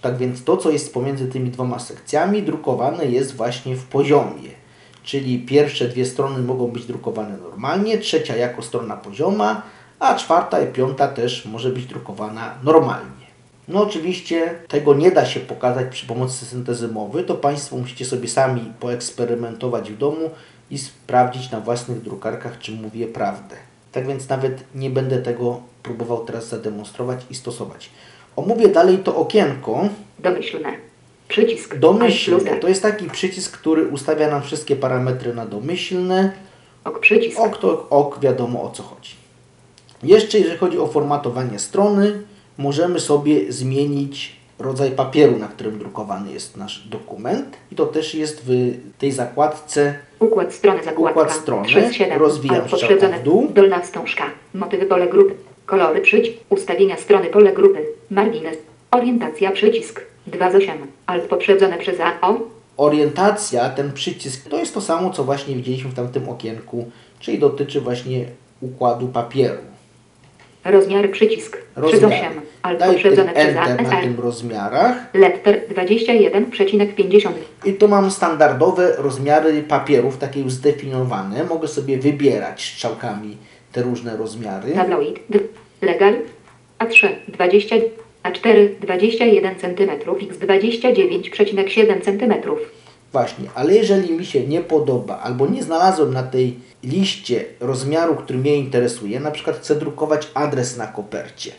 [0.02, 4.50] Tak więc to, co jest pomiędzy tymi dwoma sekcjami, drukowane jest właśnie w poziomie.
[5.04, 9.62] Czyli pierwsze dwie strony mogą być drukowane normalnie, trzecia jako strona pozioma,
[10.00, 13.28] a czwarta i piąta też może być drukowana normalnie.
[13.68, 18.28] No oczywiście tego nie da się pokazać przy pomocy syntezy mowy, to Państwo musicie sobie
[18.28, 20.30] sami poeksperymentować w domu
[20.72, 23.69] i sprawdzić na własnych drukarkach, czy mówię prawdę.
[23.92, 27.90] Tak więc nawet nie będę tego próbował teraz zademonstrować i stosować.
[28.36, 29.90] Omówię dalej to okienko.
[30.20, 30.74] Domyślne.
[31.28, 31.78] Przycisk.
[31.78, 36.32] Domyślne to jest taki przycisk, który ustawia nam wszystkie parametry na domyślne.
[36.86, 37.40] Ok przycisk.
[37.40, 39.16] Ok to ok, wiadomo o co chodzi.
[40.04, 42.24] Jeszcze jeżeli chodzi o formatowanie strony,
[42.58, 47.58] możemy sobie zmienić rodzaj papieru, na którym drukowany jest nasz dokument.
[47.72, 51.22] I to też jest w tej zakładce Układ strony zakładka.
[51.22, 51.68] Układ strony.
[51.68, 52.20] Przez 7.
[52.20, 53.48] Rozwijam w dół.
[53.54, 54.24] Dolna wstążka.
[54.54, 55.36] Motywy pole grupy.
[55.66, 56.38] Kolory przycisk.
[56.50, 57.86] Ustawienia strony pole grupy.
[58.10, 58.58] Margines.
[58.92, 60.02] Orientacja przycisk.
[60.28, 60.78] 2 z 8.
[61.06, 62.28] Alt poprzedzone przez A.
[62.30, 62.38] O.
[62.78, 67.82] orientacja, ten przycisk, to jest to samo, co właśnie widzieliśmy w tamtym okienku, czyli dotyczy
[67.82, 68.26] właśnie
[68.62, 69.69] układu papieru.
[70.66, 71.58] Rozmiary przycisk.
[71.88, 72.28] 3 z Rozmiary.
[72.28, 72.42] 8.
[72.62, 73.46] Alt tym poprzedzone przez.
[73.46, 77.30] Enter na tym rozmiarach Letter 21,50.
[77.66, 81.44] i tu mam standardowe rozmiary papierów, takie już zdefiniowane.
[81.44, 83.38] Mogę sobie wybierać strzałkami
[83.72, 84.72] te różne rozmiary.
[84.74, 85.20] Tabloid.
[85.82, 86.14] Legal.
[86.80, 87.76] A3 20.
[88.24, 89.90] A4 21 cm.
[90.22, 92.34] X 29,7 cm.
[93.12, 98.40] Właśnie, ale jeżeli mi się nie podoba albo nie znalazłem na tej liście rozmiaru, który
[98.40, 101.52] mnie interesuje, na przykład chcę drukować adres na kopercie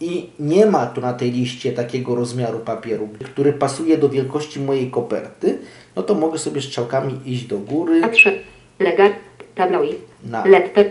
[0.00, 4.90] i nie ma tu na tej liście takiego rozmiaru papieru, który pasuje do wielkości mojej
[4.90, 5.58] koperty,
[5.96, 8.30] no to mogę sobie strzałkami iść do góry, A3
[8.78, 9.10] Legal.
[9.54, 9.96] Tabloid.
[10.24, 10.90] Na- Letter.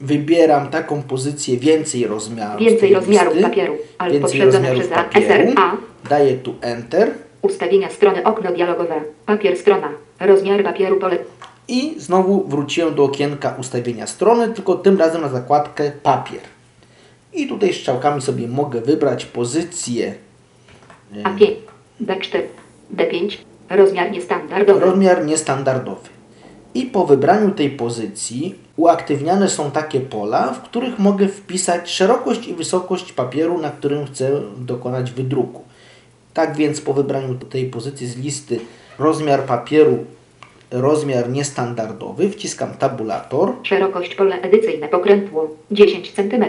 [0.00, 2.60] wybieram taką pozycję więcej rozmiarów.
[2.62, 5.76] z Więcej listy, papieru, ale rozmiarów przez papieru, SRA.
[6.08, 7.10] daję tu Enter
[7.42, 9.00] Ustawienia strony okno dialogowe.
[9.26, 9.88] Papier strona.
[10.20, 11.18] Rozmiar papieru pole.
[11.68, 16.40] I znowu wróciłem do okienka ustawienia strony, tylko tym razem na zakładkę papier.
[17.32, 20.14] I tutaj strzałkami sobie mogę wybrać pozycję,
[21.12, 21.54] A5.
[22.00, 22.42] B4.
[22.96, 23.36] D5.
[23.70, 24.80] Rozmiar niestandardowy.
[24.80, 26.08] rozmiar niestandardowy.
[26.74, 32.54] I po wybraniu tej pozycji uaktywniane są takie pola, w których mogę wpisać szerokość i
[32.54, 35.62] wysokość papieru, na którym chcę dokonać wydruku.
[36.34, 38.60] Tak więc po wybraniu tej pozycji z listy
[38.98, 39.98] rozmiar papieru,
[40.70, 43.52] rozmiar niestandardowy, wciskam tabulator.
[43.62, 45.48] Szerokość pole edycyjne pokrętło.
[45.70, 46.44] 10 cm.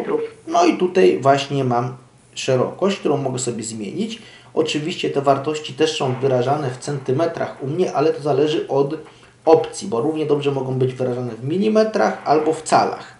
[0.48, 1.96] No i tutaj właśnie mam
[2.36, 4.22] szerokość, którą mogę sobie zmienić.
[4.54, 8.98] Oczywiście te wartości też są wyrażane w centymetrach u mnie, ale to zależy od
[9.46, 13.18] opcji, bo równie dobrze mogą być wyrażane w milimetrach albo w calach.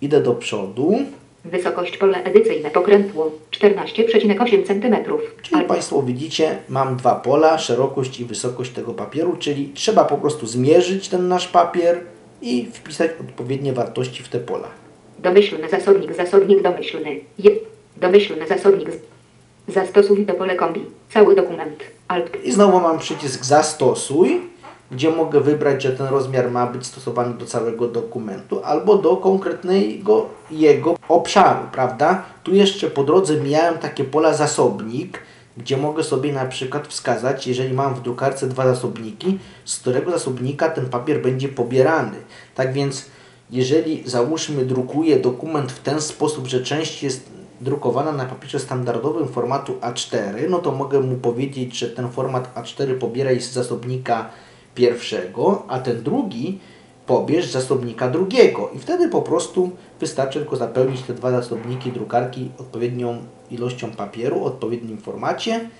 [0.00, 0.98] Idę do przodu,
[1.44, 3.30] Wysokość pole edycyjne pokrętło.
[3.50, 4.96] 14,8 cm.
[5.42, 10.46] czyli Państwo widzicie, mam dwa pola, szerokość i wysokość tego papieru, czyli trzeba po prostu
[10.46, 12.00] zmierzyć ten nasz papier
[12.42, 14.68] i wpisać odpowiednie wartości w te pola.
[15.18, 16.16] Domyślny zasobnik.
[16.16, 17.20] Zasobnik domyślny.
[17.38, 17.50] Je.
[17.96, 18.88] Domyślny zasobnik.
[19.68, 20.84] Zastosuj do pole kombi.
[21.10, 21.84] Cały dokument.
[22.08, 22.44] Alt.
[22.44, 24.40] I znowu mam przycisk zastosuj,
[24.90, 30.26] gdzie mogę wybrać, że ten rozmiar ma być stosowany do całego dokumentu albo do konkretnego
[30.50, 32.22] jego obszaru, prawda?
[32.42, 35.18] Tu jeszcze po drodze mijałem takie pola zasobnik,
[35.56, 40.68] gdzie mogę sobie na przykład wskazać, jeżeli mam w drukarce dwa zasobniki, z którego zasobnika
[40.68, 42.16] ten papier będzie pobierany.
[42.54, 43.06] Tak więc
[43.50, 49.74] jeżeli załóżmy drukuje dokument w ten sposób, że część jest drukowana na papierze standardowym formatu
[49.80, 54.30] A4, no to mogę mu powiedzieć, że ten format A4 pobieraj z zasobnika
[54.74, 56.58] pierwszego, a ten drugi
[57.06, 58.70] pobierz zasobnika drugiego.
[58.76, 63.18] I wtedy po prostu wystarczy tylko zapełnić te dwa zasobniki drukarki odpowiednią
[63.50, 65.70] ilością papieru, o odpowiednim formacie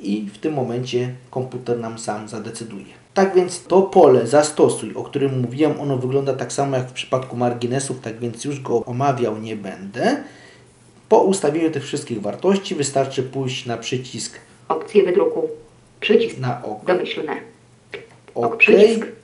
[0.00, 3.00] i w tym momencie komputer nam sam zadecyduje.
[3.14, 7.36] Tak więc to pole zastosuj, o którym mówiłem, ono wygląda tak samo jak w przypadku
[7.36, 10.16] marginesów, tak więc już go omawiał nie będę.
[11.08, 15.48] Po ustawieniu tych wszystkich wartości wystarczy pójść na przycisk Opcje wydruku.
[16.00, 17.36] Przycisk na OK, domyślne.
[18.34, 18.64] OK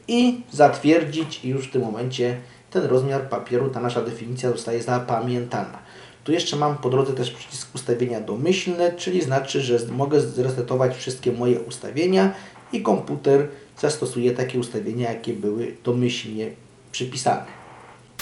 [0.09, 2.37] i zatwierdzić i już w tym momencie
[2.71, 5.79] ten rozmiar papieru, ta nasza definicja zostaje zapamiętana.
[6.25, 11.33] Tu jeszcze mam po drodze też przycisk ustawienia domyślne, czyli znaczy, że mogę zresetować wszystkie
[11.33, 12.33] moje ustawienia
[12.73, 16.51] i komputer zastosuje takie ustawienia, jakie były domyślnie
[16.93, 17.47] przypisane.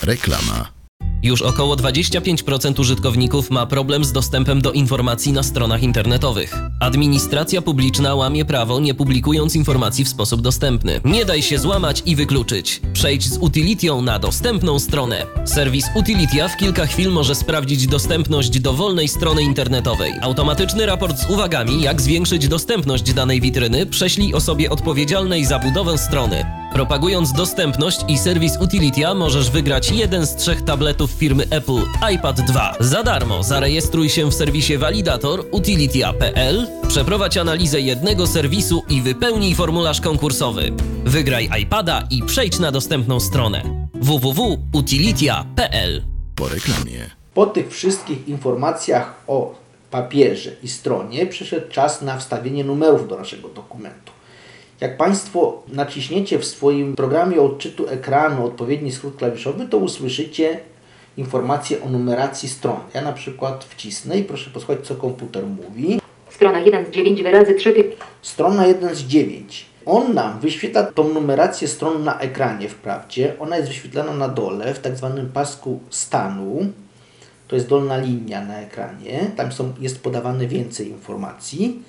[0.03, 0.84] Reklama.
[1.25, 6.55] Już około 25% użytkowników ma problem z dostępem do informacji na stronach internetowych.
[6.81, 11.01] Administracja publiczna łamie prawo, nie publikując informacji w sposób dostępny.
[11.05, 12.81] Nie daj się złamać i wykluczyć.
[12.93, 15.27] Przejdź z Utilitią na dostępną stronę.
[15.45, 20.13] Serwis Utilitia w kilka chwil może sprawdzić dostępność dowolnej strony internetowej.
[20.21, 26.64] Automatyczny raport z uwagami, jak zwiększyć dostępność danej witryny, prześlij osobie odpowiedzialnej za budowę strony.
[26.75, 31.81] Propagując dostępność i serwis Utilitia możesz wygrać jeden z trzech tabletów firmy Apple
[32.15, 32.75] iPad 2.
[32.81, 40.01] Za darmo zarejestruj się w serwisie Validator utilitia.pl, przeprowadź analizę jednego serwisu i wypełnij formularz
[40.01, 40.73] konkursowy.
[41.05, 46.05] Wygraj iPada i przejdź na dostępną stronę www.utilitia.pl.
[46.35, 47.11] Po reklamie.
[47.35, 49.55] Po tych wszystkich informacjach o
[49.91, 54.13] papierze i stronie przyszedł czas na wstawienie numerów do naszego dokumentu.
[54.81, 60.61] Jak Państwo naciśniecie w swoim programie odczytu ekranu odpowiedni skrót klawiszowy, to usłyszycie
[61.17, 62.77] informację o numeracji stron.
[62.95, 66.01] Ja na przykład wcisnę i proszę posłuchać, co komputer mówi.
[66.31, 68.05] Strona 1 z 9 wyrazy 3 typ.
[68.23, 69.67] Strona 1 z 9.
[69.87, 73.35] On nam wyświetla tą numerację stron na ekranie wprawdzie.
[73.39, 76.67] Ona jest wyświetlana na dole w tak zwanym pasku stanu.
[77.49, 79.31] To jest dolna linia na ekranie.
[79.37, 81.83] Tam są, jest podawane więcej informacji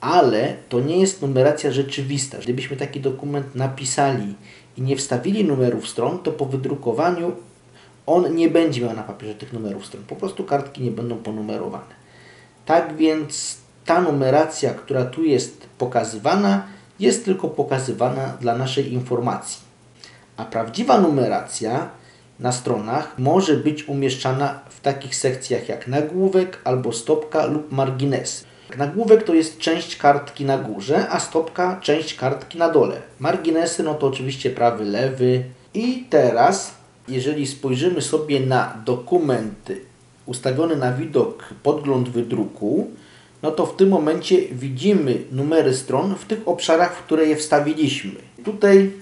[0.00, 2.38] ale to nie jest numeracja rzeczywista.
[2.38, 4.34] Gdybyśmy taki dokument napisali
[4.76, 7.32] i nie wstawili numerów stron, to po wydrukowaniu
[8.06, 10.04] on nie będzie miał na papierze tych numerów stron.
[10.04, 12.00] Po prostu kartki nie będą ponumerowane.
[12.66, 16.66] Tak więc ta numeracja, która tu jest pokazywana,
[17.00, 19.60] jest tylko pokazywana dla naszej informacji.
[20.36, 21.88] A prawdziwa numeracja
[22.40, 28.49] na stronach może być umieszczana w takich sekcjach jak nagłówek albo stopka lub marginesy.
[28.78, 33.02] Nagłówek to jest część kartki na górze, a stopka część kartki na dole.
[33.18, 35.44] Marginesy no to oczywiście prawy, lewy.
[35.74, 36.74] I teraz,
[37.08, 39.80] jeżeli spojrzymy sobie na dokumenty
[40.26, 42.90] ustawiony na widok podgląd wydruku,
[43.42, 48.12] no to w tym momencie widzimy numery stron w tych obszarach, w które je wstawiliśmy.
[48.44, 48.92] Tutaj,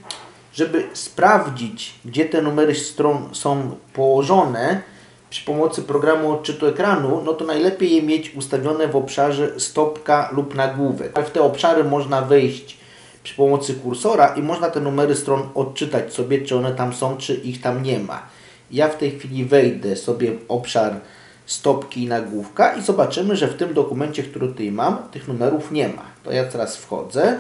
[0.53, 4.83] żeby sprawdzić, gdzie te numery stron są położone,
[5.31, 10.55] przy pomocy programu odczytu ekranu, no to najlepiej je mieć ustawione w obszarze stopka lub
[10.55, 11.13] nagłówek.
[11.15, 12.79] Ale w te obszary można wejść
[13.23, 17.35] przy pomocy kursora i można te numery stron odczytać sobie, czy one tam są, czy
[17.35, 18.23] ich tam nie ma.
[18.71, 20.95] Ja w tej chwili wejdę sobie w obszar
[21.47, 25.89] stopki i nagłówka i zobaczymy, że w tym dokumencie, który tutaj mam, tych numerów nie
[25.89, 26.03] ma.
[26.25, 27.39] To ja teraz wchodzę.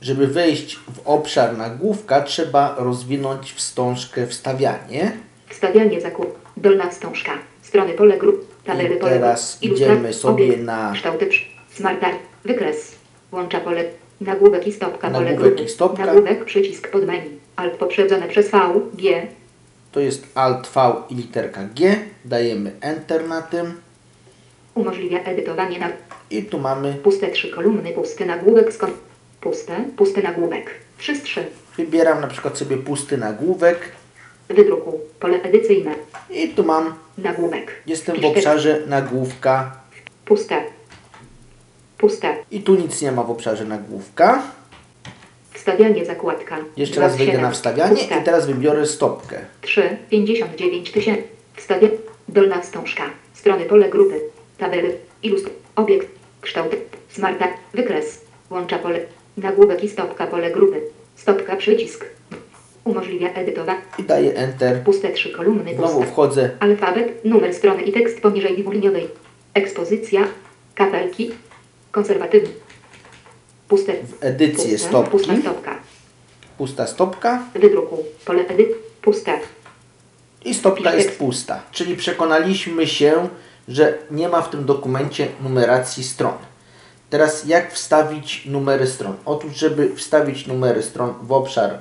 [0.00, 5.12] Żeby wejść w obszar nagłówka, trzeba rozwinąć wstążkę wstawianie.
[5.48, 6.47] Wstawianie zakup.
[6.62, 7.32] Dolna wstążka.
[7.62, 8.54] Strony pole grup.
[8.64, 9.12] Tabery I pole.
[9.12, 11.28] teraz idziemy sobie obiekt, na- Kształty.
[11.74, 12.14] Smartar.
[12.44, 12.94] Wykres.
[13.32, 13.84] Łącza pole.
[14.20, 15.10] Nagłówek i stopka.
[15.10, 15.64] Pole Nagłówek grupy.
[15.64, 16.06] i stopka.
[16.06, 16.44] Nagłówek.
[16.44, 17.30] Przycisk pod menu.
[17.56, 18.58] Alt poprzedzone przez V.
[18.94, 19.26] G.
[19.92, 21.96] To jest Alt V i literka G.
[22.24, 23.74] Dajemy Enter na tym.
[24.74, 25.88] Umożliwia edytowanie na
[26.30, 27.92] I tu mamy, puste trzy kolumny.
[27.92, 28.72] Pusty nagłówek.
[28.72, 28.92] Skąd?
[29.40, 29.84] Puste.
[29.96, 30.70] Pusty nagłówek.
[30.98, 31.46] 3 z 3.
[31.76, 33.78] wybieram na przykład sobie pusty nagłówek.
[34.48, 35.00] Wydruku.
[35.20, 35.94] Pole edycyjne.
[36.30, 37.72] I tu mam, Nagłówek.
[37.86, 39.72] jestem w obszarze nagłówka.
[40.24, 40.62] Puste.
[41.98, 42.36] Puste.
[42.50, 44.42] I tu nic nie ma w obszarze nagłówka.
[45.54, 46.58] Wstawianie zakładka.
[46.76, 48.20] Jeszcze raz wejdę na wstawianie Puste.
[48.20, 49.38] i teraz wybiorę stopkę.
[49.60, 51.22] 3, 59 tysięcy.
[51.56, 51.88] Wstawia.
[52.28, 53.02] Dolna wstążka.
[53.34, 54.20] Strony pole grupy.
[54.58, 54.96] Tabery.
[55.22, 55.50] Ilustr.
[55.76, 56.08] Obiekt.
[56.40, 56.76] Kształt.
[57.08, 57.48] Smarta.
[57.74, 58.20] Wykres.
[58.50, 59.00] Łącza pole.
[59.36, 60.80] Nagłówek i stopka pole grupy.
[61.16, 62.04] Stopka przycisk.
[62.88, 63.80] Umożliwia edytowanie.
[63.98, 64.82] I daję Enter.
[64.82, 65.74] Puste trzy kolumny.
[65.74, 66.12] Znowu Puste.
[66.12, 67.24] wchodzę Alfabet.
[67.24, 69.08] Numer strony i tekst poniżej dwuliniowej.
[69.54, 70.24] Ekspozycja.
[70.74, 71.30] Kapelki.
[71.90, 72.48] Konserwatywny.
[73.68, 73.92] Puste.
[73.92, 74.78] w edycję Puste.
[74.88, 75.10] stopki.
[75.10, 75.76] Pusta stopka.
[76.58, 77.42] Pusta stopka.
[77.54, 78.04] Wydruku.
[78.24, 78.68] Pole edyt.
[79.02, 79.38] Puste.
[80.44, 81.18] I stopka jest tekst.
[81.18, 81.62] pusta.
[81.72, 83.28] Czyli przekonaliśmy się,
[83.68, 86.32] że nie ma w tym dokumencie numeracji stron.
[87.10, 89.14] Teraz jak wstawić numery stron?
[89.24, 91.78] Otóż, żeby wstawić numery stron w obszar,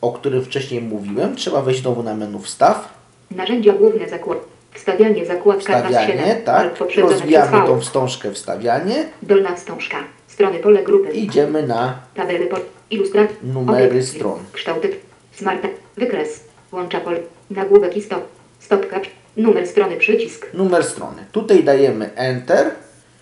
[0.00, 4.38] o którym wcześniej mówiłem, trzeba wejść znowu na menu wstaw, Narzędzia główne zakład.
[4.74, 6.42] Wstawianie zakładka wstawianie, 7.
[6.42, 9.96] tak, rozwijamy tą wstążkę wstawianie Dolna wstążka.
[10.26, 11.10] Strony pole grupy.
[11.12, 12.56] idziemy na Tabely po
[12.90, 13.36] ilustracji.
[13.42, 14.38] Numery stron.
[14.52, 14.90] Kształty.
[15.32, 15.66] Smart.
[15.96, 16.44] Wykres.
[16.72, 17.18] Łącza pole.
[17.50, 18.20] Nagłówek i stop.
[18.60, 19.00] Stopka.
[19.36, 20.46] Numer strony przycisk.
[20.54, 21.24] numer strony.
[21.32, 22.70] Tutaj dajemy Enter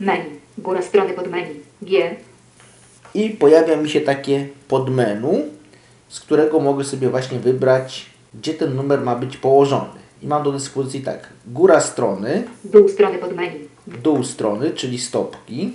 [0.00, 0.30] Menu.
[0.58, 1.54] Góra strony pod menu.
[1.82, 2.16] G.
[3.14, 5.40] i pojawia mi się takie podmenu,
[6.09, 9.88] z którego mogę sobie właśnie wybrać, gdzie ten numer ma być położony.
[10.22, 13.68] I mam do dyspozycji tak, góra strony, Dół strony pod menu.
[13.86, 15.72] dół strony, czyli stopki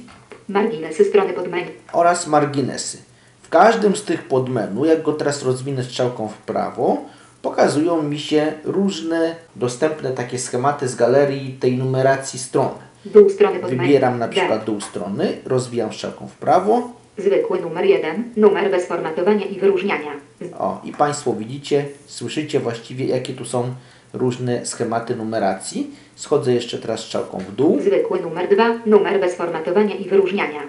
[0.50, 1.72] Marginesy strony pod menu.
[1.94, 2.98] oraz marginesy.
[3.42, 6.98] W każdym z tych podmenu, jak go teraz rozwinę strzałką w prawo,
[7.42, 12.76] pokazują mi się różne dostępne takie schematy z galerii tej numeracji strony.
[13.06, 13.82] Dół strony pod menu.
[13.82, 18.24] Wybieram na przykład dół strony, rozwijam strzałką w prawo, Zwykły numer 1.
[18.38, 20.12] Numer bez formatowania i wyróżniania.
[20.60, 23.74] O, i Państwo widzicie, słyszycie właściwie, jakie tu są
[24.14, 25.92] różne schematy numeracji.
[26.16, 27.82] Schodzę jeszcze teraz strzałką w dół.
[27.82, 28.80] Zwykły numer 2.
[28.86, 30.62] Numer bez formatowania i wyróżniania.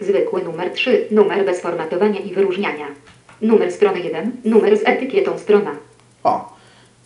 [0.00, 1.06] Zwykły numer 3.
[1.10, 2.86] Numer bez formatowania i wyróżniania.
[3.40, 4.32] Numer strony 1.
[4.44, 5.70] Numer z etykietą strona.
[6.24, 6.56] O,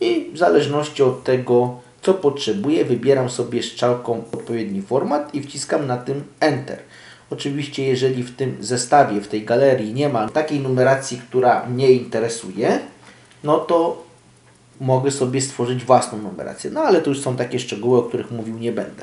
[0.00, 5.96] i w zależności od tego, co potrzebuję, wybieram sobie strzałką odpowiedni format i wciskam na
[5.96, 6.78] tym Enter.
[7.30, 12.78] Oczywiście, jeżeli w tym zestawie, w tej galerii nie ma takiej numeracji, która mnie interesuje,
[13.44, 14.02] no to
[14.80, 16.70] mogę sobie stworzyć własną numerację.
[16.70, 19.02] No ale to już są takie szczegóły, o których mówił nie będę.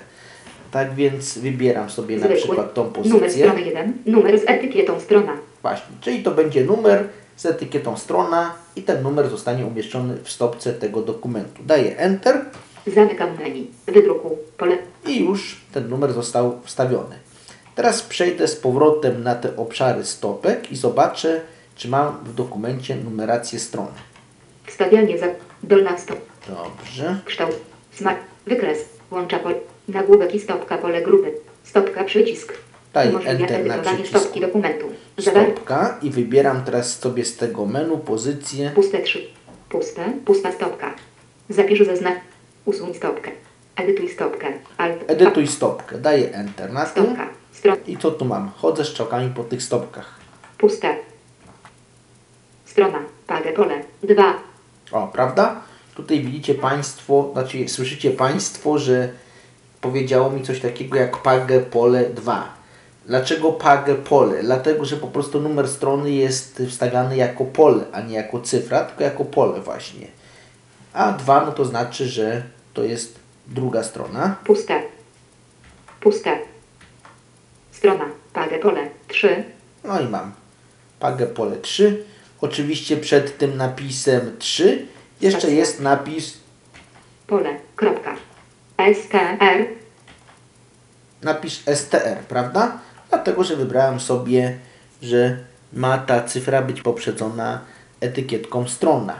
[0.71, 2.37] Tak więc wybieram sobie na Zwykły.
[2.43, 3.45] przykład tą Numer pozycję.
[3.45, 3.93] strony 1.
[4.05, 5.33] Numer z etykietą strona.
[5.61, 7.07] Właśnie, czyli to będzie numer
[7.37, 11.63] z etykietą strona i ten numer zostanie umieszczony w stopce tego dokumentu.
[11.65, 12.45] Daję Enter
[12.95, 13.67] Zamykam menu.
[13.87, 14.37] Wydruku.
[14.57, 14.77] Pole.
[15.07, 17.15] i już ten numer został wstawiony.
[17.77, 21.41] Teraz przejdę z powrotem na te obszary stopek i zobaczę,
[21.75, 23.91] czy mam w dokumencie numerację strony.
[24.65, 25.25] Wstawianie za.
[25.63, 26.19] Dolna stop.
[26.47, 27.19] Dobrze.
[27.25, 27.55] Kształt.
[27.91, 28.19] Smart.
[28.47, 28.79] Wykres.
[29.11, 29.55] Łącza pole.
[29.87, 31.33] Nagłówek i stopka pole grupy.
[31.63, 32.53] Stopka przycisk.
[33.09, 34.19] Umożliwia Enter na przycisku.
[34.19, 34.85] stopki dokumentu.
[35.19, 39.27] Stopka i wybieram teraz sobie z tego menu pozycję Puste 3.
[39.69, 40.11] Puste.
[40.25, 40.93] Pusta stopka.
[41.49, 42.19] Zapisz zeznak.
[42.65, 43.31] Usuń stopkę.
[43.75, 44.47] Edytuj stopkę.
[44.77, 45.03] Alt.
[45.07, 45.97] Edytuj stopkę.
[45.97, 47.03] Daję Enter na tym.
[47.05, 47.27] Stopka.
[47.87, 48.51] I co tu mam?
[48.57, 50.15] Chodzę strzałkami po tych stopkach.
[50.57, 50.95] Puste.
[52.65, 52.99] Strona.
[53.27, 53.81] Pagę pole.
[54.03, 54.33] 2.
[54.91, 55.61] O, prawda?
[55.95, 59.09] Tutaj widzicie Państwo, znaczy słyszycie Państwo, że
[59.81, 62.53] powiedziało mi coś takiego jak pagę pole 2.
[63.05, 64.43] Dlaczego pagę pole?
[64.43, 69.03] Dlatego, że po prostu numer strony jest wstawiany jako pole, a nie jako cyfra, tylko
[69.03, 70.07] jako pole właśnie.
[70.93, 72.43] A 2 no to znaczy, że
[72.73, 74.35] to jest druga strona.
[74.43, 74.81] Puste.
[75.99, 76.37] Puste.
[77.77, 78.05] Strona.
[78.33, 78.89] Pagę pole.
[79.07, 79.43] 3.
[79.83, 80.31] No i mam
[80.99, 82.03] pagę pole 3.
[82.41, 84.85] Oczywiście przed tym napisem 3
[85.21, 85.57] jeszcze Stacja.
[85.57, 86.37] jest napis
[87.27, 87.59] Pole.
[87.75, 88.15] Kropka.
[88.93, 89.65] STR.
[91.21, 92.79] napis STR, prawda?
[93.09, 94.57] Dlatego, że wybrałem sobie,
[95.01, 95.37] że
[95.73, 97.61] ma ta cyfra być poprzedzona
[98.01, 99.15] etykietką strona.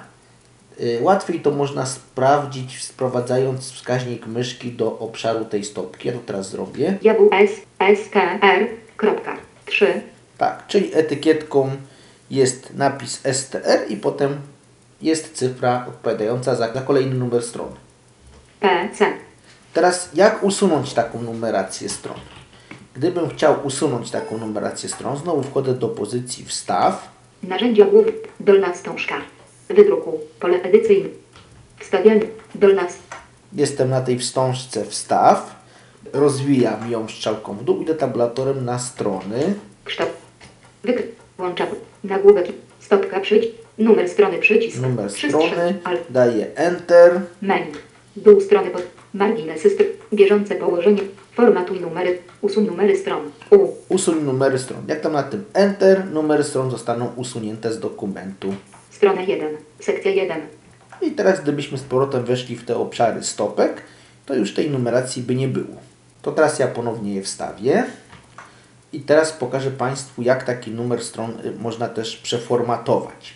[0.82, 6.07] Y, Łatwiej to można sprawdzić sprowadzając wskaźnik myszki do obszaru tej stopki.
[6.07, 6.97] Ja to teraz zrobię.
[7.01, 7.51] Diabeł S.
[7.99, 8.67] STR.
[8.97, 9.38] Kropka.
[9.65, 10.01] 3.
[10.38, 11.71] Tak, czyli etykietką
[12.32, 14.38] jest napis STR i potem
[15.01, 17.75] jest cyfra odpowiadająca za, za kolejny numer strony.
[18.59, 19.05] PC.
[19.73, 22.17] Teraz jak usunąć taką numerację stron?
[22.95, 27.11] Gdybym chciał usunąć taką numerację stron, znowu wchodzę do pozycji wstaw.
[27.43, 28.11] Narzędzia główne.
[28.39, 29.15] Dolna wstążka.
[29.70, 30.20] Wydruku.
[30.39, 31.09] Pole edycyjne.
[31.80, 32.22] Wstawianie.
[32.55, 32.84] Dolna.
[32.86, 32.97] ws-
[33.53, 35.55] Jestem na tej wstążce wstaw.
[36.13, 39.53] Rozwijam ją strzałką w dół, idę tabulatorem na strony.
[39.86, 40.09] Kształt.
[40.84, 41.05] Wykres.
[41.39, 41.68] Łącza.
[42.03, 42.47] Nagłówek.
[42.80, 43.53] Stopka przycisk.
[43.78, 44.82] Numer strony przycisk.
[44.82, 47.22] Numer strony, daję Enter.
[47.41, 47.72] Menu.
[48.15, 48.82] Dół strony pod.
[49.13, 49.88] Margines system.
[50.13, 51.01] Bieżące położenie.
[51.34, 52.18] Formatuj numery.
[52.41, 53.32] Usuń numery stron.
[53.51, 53.68] U.
[53.89, 54.82] Usuń numery stron.
[54.88, 58.53] Jak tam na tym Enter, numery stron zostaną usunięte z dokumentu.
[58.97, 59.57] Stronę 1.
[59.79, 60.41] Sekcja 1.
[61.01, 63.81] I teraz gdybyśmy z powrotem weszli w te obszary stopek,
[64.25, 65.75] to już tej numeracji by nie było.
[66.21, 67.85] To teraz ja ponownie je wstawię.
[68.93, 73.33] I teraz pokażę Państwu, jak taki numer stron y, można też przeformatować.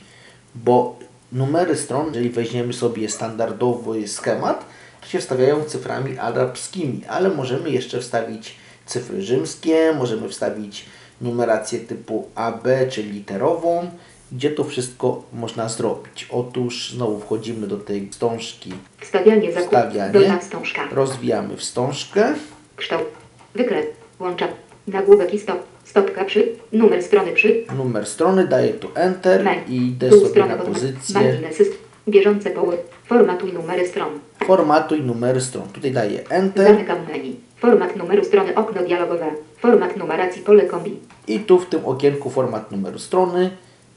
[0.56, 1.00] Bo
[1.32, 4.66] numery stron, jeżeli weźmiemy sobie standardowy schemat,
[5.02, 8.56] to się wstawiają cyframi arabskimi, ale możemy jeszcze wstawić
[8.86, 10.86] cyfry rzymskie, możemy wstawić
[11.22, 13.92] numerację typu AB, czyli literową
[14.32, 16.28] Gdzie to wszystko można zrobić?
[16.32, 19.52] Otóż znowu wchodzimy do tej wstążki, Wstawianie.
[19.52, 20.14] Wstawianie.
[20.14, 20.82] Dolna wstążka.
[20.92, 22.34] rozwijamy wstążkę,
[22.76, 23.08] Kształt.
[23.56, 23.86] Wykres.
[24.20, 24.48] Łącza.
[24.88, 25.58] Nagłówek i stop.
[25.84, 26.48] Stopka przy.
[26.72, 27.66] Numer strony przy.
[27.78, 29.60] numer strony, daję tu Enter Mail.
[29.70, 31.66] i idę Tu sobie na pozycję Marginesy.
[32.10, 32.78] Bieżące poły.
[33.06, 34.10] Formatuj numery stron.
[34.46, 35.68] formatuj numery stron.
[35.74, 37.36] Tutaj daję Enter Zamykam menu.
[37.60, 39.32] Format numeru strony okno dialogowe.
[39.60, 41.00] Format numeracji pole kombi.
[41.28, 43.50] i tu w tym okienku format numeru strony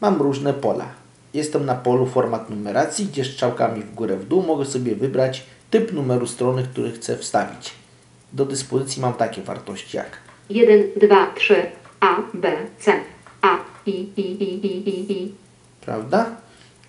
[0.05, 0.84] mam różne pola.
[1.34, 5.92] Jestem na polu format numeracji, gdzie strzałkami w górę w dół mogę sobie wybrać typ
[5.92, 7.72] numeru strony, który chcę wstawić.
[8.32, 10.11] Do dyspozycji mam takie wartości jak
[10.50, 11.57] 1, 2, 3.
[12.00, 12.92] A, B, C.
[13.42, 15.34] A, I, I, I, I, I, I.
[15.80, 16.26] prawda?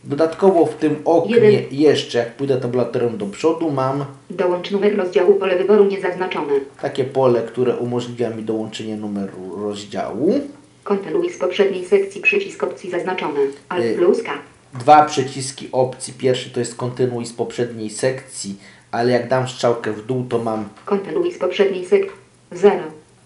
[0.04, 1.64] Dodatkowo w tym oknie Jeden.
[1.72, 6.54] jeszcze, jak pójdę tabulatorem do przodu, mam Dołącz numer rozdziału pole wyboru niezaznaczone.
[6.82, 10.40] takie pole, które umożliwia mi dołączenie numeru rozdziału.
[10.86, 13.40] Kontynuuj z poprzedniej sekcji przycisk opcji zaznaczone.
[13.70, 13.96] Alt Y.
[13.96, 14.32] plus K.
[14.74, 16.14] Dwa przyciski opcji.
[16.14, 18.56] Pierwszy to jest kontynuuj z poprzedniej sekcji,
[18.92, 22.18] ale jak dam strzałkę w dół, to mam Kontynuuj z poprzedniej sekcji.
[22.52, 22.84] 0.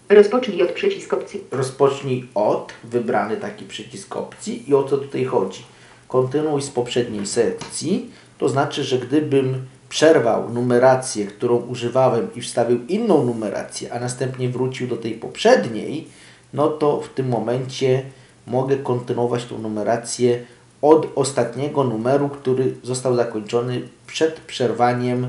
[0.10, 1.43] Rozpocznij od przycisk opcji.
[1.51, 5.64] rozpocznij od, wybrany taki przycisk opcji i o co tutaj chodzi.
[6.07, 13.26] Kontynuuj z poprzedniej sekcji, to znaczy, że gdybym przerwał numerację, którą używałem i wstawił inną
[13.26, 16.07] numerację, a następnie wrócił do tej poprzedniej,
[16.54, 18.04] no to w tym momencie
[18.47, 20.43] mogę kontynuować tą numerację
[20.82, 25.28] od ostatniego numeru, który został zakończony przed przerwaniem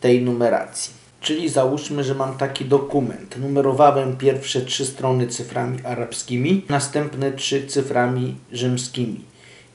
[0.00, 1.00] tej numeracji.
[1.20, 3.36] Czyli załóżmy, że mam taki dokument.
[3.40, 9.20] Numerowałem pierwsze trzy strony cyframi arabskimi, następne trzy cyframi rzymskimi.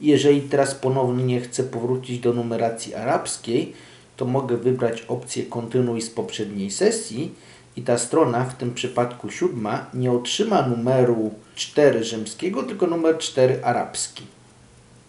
[0.01, 3.73] Jeżeli teraz ponownie chcę powrócić do numeracji arabskiej,
[4.17, 7.31] to mogę wybrać opcję kontynuuj z poprzedniej sesji
[7.78, 13.59] i ta strona, w tym przypadku siódma, nie otrzyma numeru 4 rzymskiego, tylko numer 4
[13.63, 14.23] arabski.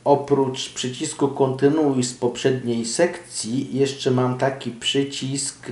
[0.05, 5.67] Oprócz przycisku kontynuuj z poprzedniej sekcji, jeszcze mam taki przycisk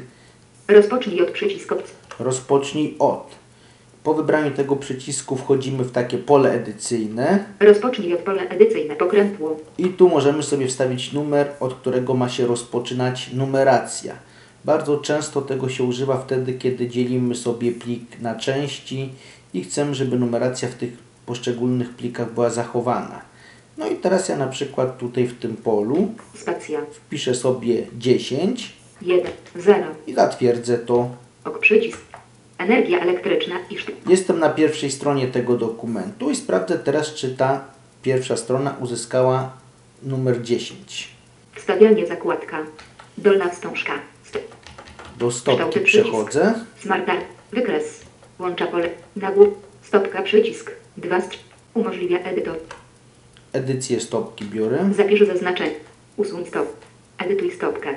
[0.69, 1.95] Rozpocznij od przycisk opcji.
[2.19, 3.31] rozpocznij od.
[4.05, 9.57] Po wybraniu tego przycisku wchodzimy w takie pole edycyjne Rozpocznij od pole edycyjne pokrętło.
[9.79, 14.15] i tu możemy sobie wstawić numer, od którego ma się rozpoczynać numeracja.
[14.65, 19.11] Bardzo często tego się używa wtedy, kiedy dzielimy sobie plik na części
[19.55, 20.93] i chcemy, żeby numeracja w tych
[21.27, 23.21] poszczególnych plikach była zachowana.
[23.79, 26.81] No i teraz ja na przykład tutaj w tym polu Spacja.
[26.93, 29.87] wpiszę sobie 10 1, 0.
[30.07, 31.11] i zatwierdzę to
[31.45, 31.99] Ok przycisk.
[32.59, 33.95] Energia elektryczna i sztuk.
[34.09, 37.65] Jestem na pierwszej stronie tego dokumentu i sprawdzę teraz, czy ta
[38.03, 39.53] pierwsza strona uzyskała
[40.03, 41.09] numer 10.
[41.55, 42.59] Wstawianie zakładka.
[43.19, 43.93] Dolna wstążka.
[45.31, 46.55] St- Do stopki przechodzę.
[46.81, 47.25] Smart Art.
[47.53, 48.01] Wykres.
[48.39, 48.89] Łącza pole.
[49.17, 49.49] Nagłów.
[49.83, 50.71] Stopka przycisk.
[50.97, 51.37] Dwa str.
[51.75, 52.57] Umożliwia edytor.
[53.53, 54.91] Edycję stopki biorę.
[54.97, 55.75] Zapisz zaznaczenie.
[56.17, 56.67] Usuń stop.
[57.19, 57.95] Edytuj stopkę.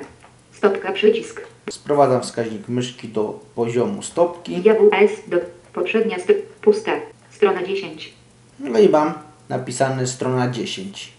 [0.52, 1.40] Stopka przycisk.
[1.70, 4.52] Sprowadzam wskaźnik myszki do poziomu stopki.
[4.56, 5.36] JWS do
[5.72, 6.34] poprzednia str.
[6.62, 6.92] Pusta.
[7.30, 8.12] Strona 10.
[8.60, 9.14] No i mam
[9.48, 11.12] napisane strona 10.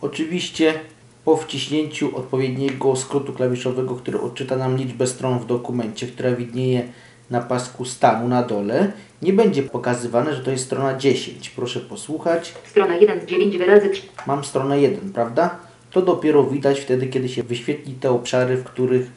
[0.00, 0.74] Oczywiście
[1.26, 6.88] po wciśnięciu odpowiedniego skrótu klawiszowego, który odczyta nam liczbę stron w dokumencie, która widnieje
[7.30, 11.50] na pasku stanu na dole, nie będzie pokazywane, że to jest strona 10.
[11.50, 12.54] Proszę posłuchać.
[12.70, 14.02] Strona 1 z 9 wyrazy 3.
[14.26, 15.58] Mam stronę 1, prawda?
[15.90, 19.10] To dopiero widać wtedy, kiedy się wyświetli te obszary, w których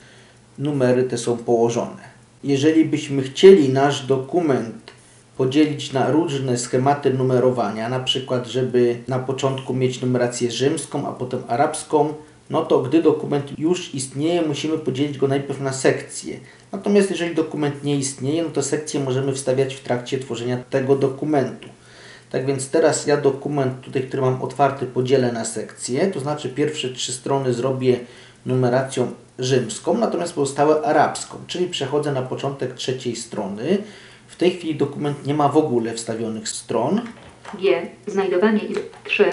[0.58, 2.20] numery te są położone.
[2.44, 4.92] Jeżeli byśmy chcieli nasz dokument
[5.40, 11.44] podzielić na różne schematy numerowania, na przykład, żeby na początku mieć numerację rzymską, a potem
[11.48, 12.14] arabską,
[12.50, 16.40] no to gdy dokument już istnieje, musimy podzielić go najpierw na sekcje.
[16.72, 21.70] Natomiast jeżeli dokument nie istnieje, no to sekcje możemy wstawiać w trakcie tworzenia tego dokumentu.
[22.32, 26.90] Tak więc teraz ja dokument tutaj, który mam otwarty, podzielę na sekcje, to znaczy pierwsze
[26.90, 28.00] trzy strony zrobię
[28.46, 33.78] numeracją rzymską, natomiast pozostałe arabską, czyli przechodzę na początek trzeciej strony.
[34.30, 37.02] W tej chwili dokument nie ma w ogóle wstawionych stron.
[37.62, 37.88] G.
[38.08, 39.32] Znajdowanie i 3.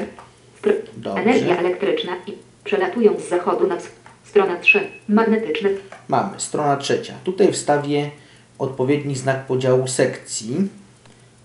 [0.59, 0.73] Str.
[0.97, 1.23] Dobrze.
[1.23, 2.33] Energia elektryczna i
[2.65, 3.89] przelatując z zachodu na wsch-
[4.25, 4.89] strona 3.
[5.09, 5.71] Magnetyczny.
[6.09, 7.15] Mamy strona trzecia.
[7.25, 8.11] Tutaj wstawię
[8.59, 10.69] odpowiedni znak podziału sekcji.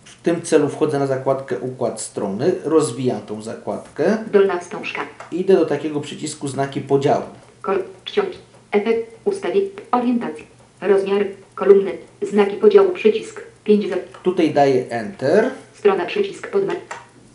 [0.03, 5.01] W tym celu wchodzę na zakładkę Układ strony, rozwijam tą zakładkę Dolna wstążka.
[5.31, 7.23] idę do takiego przycisku Znaki podziału.
[7.61, 7.83] Kol.
[8.05, 8.37] Czciąć.
[8.71, 9.11] Efekt.
[9.25, 9.69] Ustawień.
[9.91, 10.45] Orientacja.
[10.81, 11.25] Rozmiar.
[11.61, 11.91] Kolumny.
[12.21, 12.89] Znaki podziału.
[12.89, 13.41] Przycisk.
[13.63, 13.95] 5 za.
[14.23, 15.49] Tutaj daję Enter.
[15.73, 16.77] Strona przycisk podmer.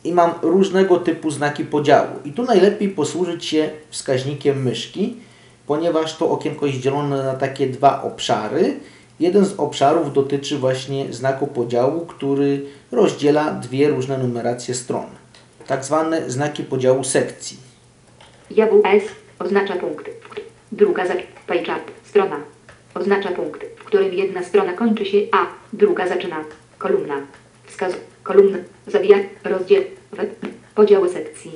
[0.04, 2.08] i mam różnego typu znaki podziału.
[2.24, 5.16] I tu najlepiej posłużyć się wskaźnikiem myszki,
[5.66, 8.80] ponieważ to okienko jest dzielone na takie dwa obszary.
[9.20, 15.06] Jeden z obszarów dotyczy właśnie znaku podziału, który rozdziela dwie różne numeracje stron.
[15.66, 17.56] tak zwane znaki podziału sekcji.
[18.50, 19.04] JWS
[19.38, 20.10] oznacza punkt.
[20.72, 21.14] Druga za
[21.46, 22.36] page up, strona.
[22.94, 26.36] Oznacza punkt, w którym jedna strona kończy się A, druga zaczyna.
[26.78, 27.14] Kolumna.
[27.66, 27.92] Wskaz.
[28.22, 28.64] Kolumny.
[28.86, 29.18] Zawija.
[29.44, 29.82] Rozdział.
[30.12, 30.30] Web.
[30.74, 31.52] Podziały sekcji.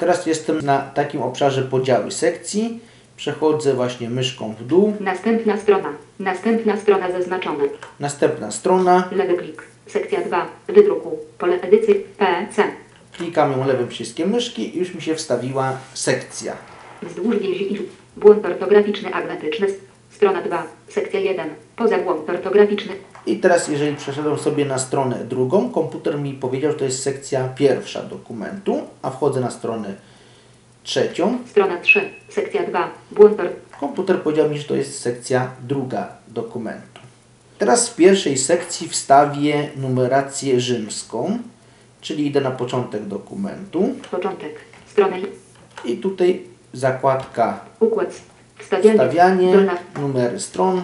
[0.00, 2.80] Teraz jestem na takim obszarze podziały sekcji.
[3.16, 4.94] Przechodzę właśnie myszką w dół.
[5.00, 5.88] Następna strona.
[6.18, 7.64] Następna strona zaznaczona.
[8.00, 9.08] Następna strona.
[9.12, 9.62] Lewy klik.
[9.86, 10.46] Sekcja 2.
[10.68, 11.18] Wydruku.
[11.38, 11.94] Pole edycji.
[11.94, 12.64] PC.
[13.16, 16.56] Klikam ją lewym przyciskiem myszki i już mi się wstawiła sekcja.
[17.02, 17.78] Wzdłuż więzi i
[18.16, 19.66] błąd ortograficzny agmatyczny.
[20.18, 20.62] Strona 2.
[20.88, 21.50] Sekcja 1.
[21.76, 22.92] Poza błąd ortograficzny.
[23.26, 27.48] I teraz jeżeli przeszedłem sobie na stronę drugą, komputer mi powiedział, że to jest sekcja
[27.48, 29.94] pierwsza dokumentu, a wchodzę na stronę
[30.82, 31.38] trzecią.
[31.46, 32.10] Strona 3.
[32.28, 32.90] Sekcja 2.
[33.12, 33.38] Błąd.
[33.80, 37.00] Komputer powiedział mi, że to jest sekcja druga dokumentu.
[37.58, 41.38] Teraz w pierwszej sekcji wstawię numerację rzymską,
[42.00, 44.54] czyli idę na początek dokumentu Początek.
[44.86, 45.16] Strona
[45.84, 46.42] i tutaj
[46.72, 48.20] zakładka układ.
[48.68, 48.98] Wstawianie.
[48.98, 49.52] wstawianie,
[50.00, 50.82] numery stron,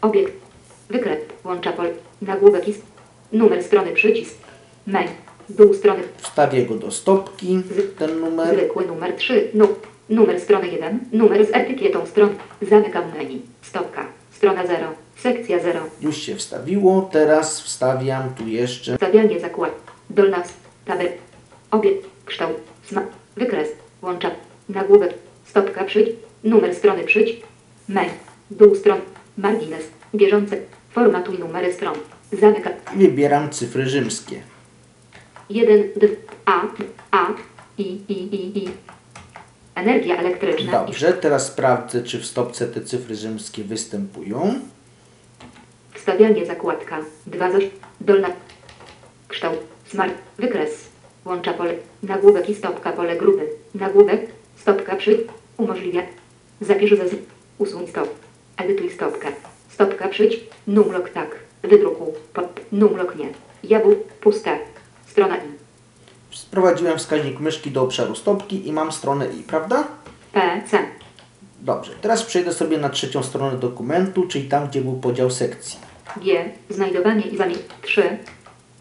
[0.00, 0.32] Obiekt.
[0.88, 1.18] Wykres.
[1.44, 1.86] Łącza pol.
[2.22, 2.74] Nagłówek i...
[3.32, 4.34] Numer strony przycisk.
[4.86, 5.08] Main.
[5.48, 6.02] Dół strony.
[6.16, 7.62] wstawię go do stopki,
[7.98, 8.54] ten numer.
[8.54, 9.50] Zwykły numer 3.
[9.54, 9.68] Nu.
[10.08, 11.00] Numer strony 1.
[11.12, 12.30] Numer z etykietą stron.
[12.62, 13.42] Zamykam menu.
[13.62, 14.06] Stopka.
[14.30, 14.86] Strona 0.
[15.16, 15.80] Sekcja 0.
[16.00, 19.72] Już się wstawiło, teraz wstawiam tu jeszcze Wstawianie zakład.
[20.10, 20.42] Dolna.
[20.84, 21.08] Tabel.
[21.70, 22.06] Obiekt.
[22.24, 22.56] Kształt.
[22.88, 23.02] Sma.
[23.36, 23.68] Wykres.
[24.02, 24.30] Łącza.
[24.68, 25.14] Nagłówek.
[25.44, 26.29] Stopka przycisk.
[26.44, 27.46] Numer strony przycisk.
[27.88, 28.10] Main.
[28.50, 29.00] Dół stron.
[29.38, 29.84] Margines.
[30.14, 30.56] Bieżące.
[30.90, 31.94] Formatuj numery stron.
[32.32, 32.72] Zamykam.
[32.96, 34.42] wybieram cyfry rzymskie.
[35.50, 36.06] 1, 2,
[36.44, 36.62] A,
[37.10, 37.26] A,
[37.78, 38.68] I, I, I, I.
[39.74, 40.72] Energia elektryczna.
[40.72, 44.60] Dobrze, teraz sprawdzę, czy w stopce te cyfry rzymskie występują.
[45.94, 46.98] Wstawianie zakładka.
[47.26, 47.64] 2 zaś.
[48.00, 48.28] Dolna.
[49.28, 49.58] Kształt.
[49.88, 50.14] Smart.
[50.38, 50.70] Wykres.
[51.24, 51.74] Łącza pole.
[52.02, 53.48] Nagłówek i stopka pole grupy.
[53.74, 54.20] Nagłówek.
[54.56, 55.26] Stopka przy.
[55.56, 56.02] Umożliwia.
[56.60, 57.04] Zapisz ze.
[57.58, 58.08] Usuń stop.
[58.56, 59.28] Edytuj stopkę.
[59.68, 60.40] Stopka przyć.
[60.66, 61.36] Numlok tak.
[61.62, 62.14] Wydruku.
[62.34, 62.42] Po.
[62.72, 63.28] Numlok nie.
[63.64, 64.12] Jabłk.
[64.20, 64.58] Puste.
[65.06, 65.40] Strona I.
[66.30, 69.88] Sprowadziłem wskaźnik myszki do obszaru stopki i mam stronę i, prawda?
[70.32, 70.78] P, C.
[71.60, 75.78] Dobrze, teraz przejdę sobie na trzecią stronę dokumentu, czyli tam, gdzie był podział sekcji.
[76.16, 76.50] G.
[76.68, 77.58] Znajdowanie i zamień.
[77.82, 78.18] 3.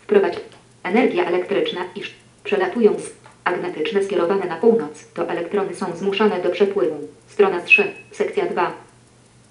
[0.02, 0.40] Wprowadź.
[0.84, 2.14] Energia elektryczna, iż
[2.44, 3.02] przelatując
[3.50, 7.08] agnetyczne skierowane na północ, to elektrony są zmuszane do przepływu.
[7.28, 7.94] Strona 3.
[8.12, 8.74] Sekcja 2.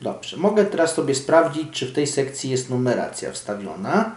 [0.01, 4.17] Dobrze, mogę teraz sobie sprawdzić, czy w tej sekcji jest numeracja wstawiona.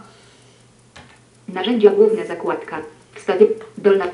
[1.48, 2.82] Narzędzia główne zakładka.
[3.14, 3.46] Wstawię.
[3.78, 4.06] Dolna.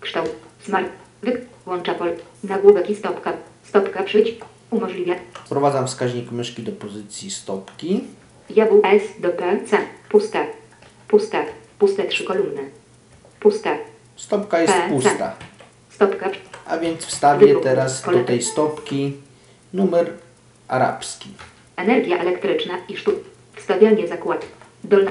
[0.00, 0.30] Kształt.
[0.64, 0.88] Smart.
[1.22, 1.40] Wyk.
[1.66, 2.12] Łącza pol.
[2.44, 3.32] Nagłówek i stopka.
[3.64, 4.38] Stopka przyć.
[4.70, 5.14] Umożliwia.
[5.44, 8.04] Wprowadzam wskaźnik myszki do pozycji stopki.
[8.50, 9.78] Jabł S do P, C.
[10.08, 10.46] Puste.
[11.08, 11.44] Puste.
[11.78, 12.70] Puste trzy kolumny.
[13.40, 13.78] Puste.
[14.18, 14.88] Stopka jest P, C.
[14.88, 15.32] pusta,
[15.90, 16.30] Stopka.
[16.66, 19.12] a więc wstawię teraz do tej stopki
[19.72, 20.12] numer
[20.68, 21.28] arabski.
[21.76, 23.14] Energia elektryczna i sztuk.
[23.56, 24.46] Wstawianie zakład.
[24.84, 25.10] Dolna.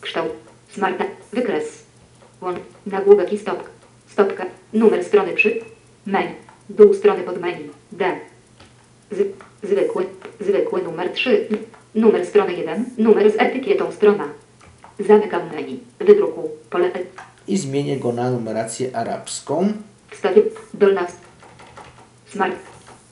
[0.00, 0.32] Kształt.
[0.68, 1.04] Smarta.
[1.32, 1.84] Wykres.
[2.40, 2.58] Łącz.
[2.86, 3.70] Nagłówek i stopka.
[4.08, 4.46] Stopka.
[4.72, 5.60] Numer strony przy.
[6.06, 6.30] Main.
[6.70, 7.70] Dół strony pod menu.
[7.92, 8.16] D.
[9.10, 9.26] Z,
[9.62, 10.06] zwykły.
[10.40, 11.48] Zwykły numer 3.
[11.94, 12.84] Numer strony 1.
[12.98, 14.28] Numer z etykietą strona.
[14.98, 15.80] Zamykam menu.
[15.98, 16.50] Wydruku.
[16.70, 16.90] Pole.
[17.48, 17.52] E.
[17.52, 19.72] I zmienię go na numerację arabską.
[20.10, 20.42] Wstawię.
[20.74, 21.06] Dolna.
[22.26, 22.56] Smart.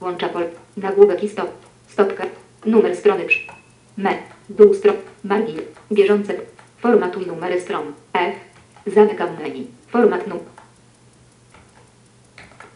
[0.00, 0.44] Łącza pol.
[0.76, 1.50] Nagłówek i stop.
[1.88, 2.26] Stopka.
[2.66, 3.24] Numer strony.
[3.96, 4.14] Me.
[4.48, 4.96] Dół stron.
[5.24, 5.60] Margin.
[5.92, 6.34] Bieżące.
[6.78, 7.92] Formatuj numery stron.
[8.12, 8.34] F.
[8.86, 9.66] Zamykam menu.
[9.88, 10.38] Format num.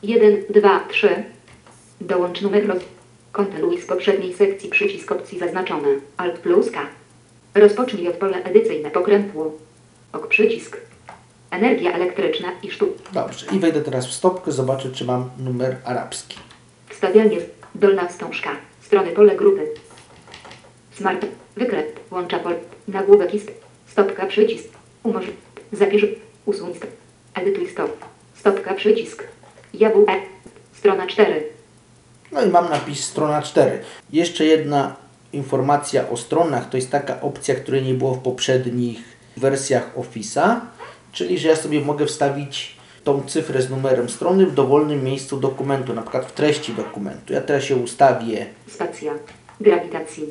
[0.02, 1.24] 1, 2, 3.
[2.00, 2.78] Dołącz numer roz...
[3.32, 5.88] Kontynuuj z poprzedniej sekcji przycisk opcji zaznaczone.
[6.16, 6.86] Alt plus K.
[7.54, 9.52] Rozpocznij od pola edycyjne pokrętło.
[10.12, 10.76] Ok przycisk.
[11.50, 12.96] Energia elektryczna i sztuk.
[13.12, 16.36] Dobrze, i wejdę teraz w stopkę, zobaczę, czy mam numer arabski.
[16.88, 17.36] Wstawianie.
[17.74, 18.50] Dolna wstążka.
[18.80, 19.66] Strony pole grupy.
[20.96, 21.26] Smart.
[21.56, 21.84] Wykres.
[22.10, 22.54] Łącza pol.
[22.88, 23.52] Nagłówek i st-
[23.86, 24.68] stopka przycisk.
[25.02, 25.36] Umożliw.
[25.72, 26.06] Zapisz.
[26.46, 26.90] Usuń stop.
[27.34, 28.04] Edytuj stop.
[28.34, 29.24] Stopka przycisk.
[29.74, 30.14] Jabł E.
[30.72, 31.42] Strona 4.
[32.32, 33.78] No i mam napis strona 4.
[34.12, 34.96] Jeszcze jedna
[35.32, 36.68] informacja o stronach.
[36.68, 38.98] To jest taka opcja, której nie było w poprzednich
[39.36, 40.60] wersjach Office'a.
[41.12, 45.94] Czyli, że ja sobie mogę wstawić tą cyfrę z numerem strony w dowolnym miejscu dokumentu,
[45.94, 47.32] na przykład w treści dokumentu.
[47.32, 49.12] Ja teraz się ustawię Spacja.
[49.60, 50.24] Grawitacji.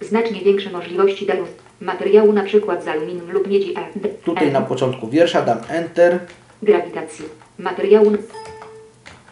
[0.00, 1.44] Znacznie większe możliwości dają
[1.80, 4.08] materiału na przykład z aluminium lub miedzi E.
[4.24, 6.18] Tutaj na początku wiersza, dam Enter
[6.62, 7.24] Grawitacji.
[7.58, 8.12] Materiału.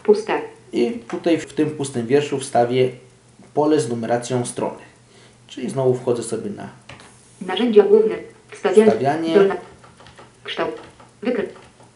[0.03, 0.41] Puste.
[0.73, 2.89] i tutaj w tym pustym wierszu wstawię
[3.53, 4.77] pole z numeracją strony.
[5.47, 6.69] Czyli znowu wchodzę sobie na
[7.41, 8.15] Narzędzia główne.
[8.51, 8.91] Wstawianie.
[8.91, 9.35] Wstawianie.
[9.35, 9.55] Dolna.
[10.43, 10.84] Kształt.
[11.25, 11.49] Wykres.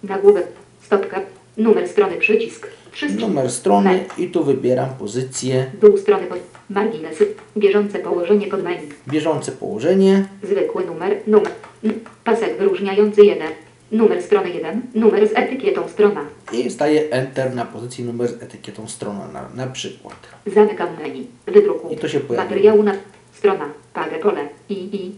[0.03, 0.47] Nagłówek.
[0.85, 1.21] Stopka.
[1.57, 2.67] Numer strony przycisk.
[2.91, 3.21] Wszystko.
[3.27, 6.37] Numer strony i tu wybieram pozycję, Dół strony pod.
[6.69, 7.27] Marginesy.
[7.57, 8.89] Bieżące położenie pod menu.
[9.07, 11.17] bieżące położenie, Zwykły numer.
[11.27, 11.51] Numer.
[12.23, 13.47] Pasek wyróżniający 1.
[13.91, 14.81] Numer strony 1.
[14.95, 16.21] Numer z etykietą strona.
[16.51, 20.15] i staję Enter na pozycji numer z etykietą strona na, na przykład.
[20.55, 21.27] Zamykam menu.
[21.47, 21.89] Wydruku.
[21.89, 22.49] I to się pojawiło.
[22.49, 22.93] Materiału na.
[23.33, 23.65] Strona.
[23.93, 24.47] Pagę pole.
[24.69, 25.11] I i.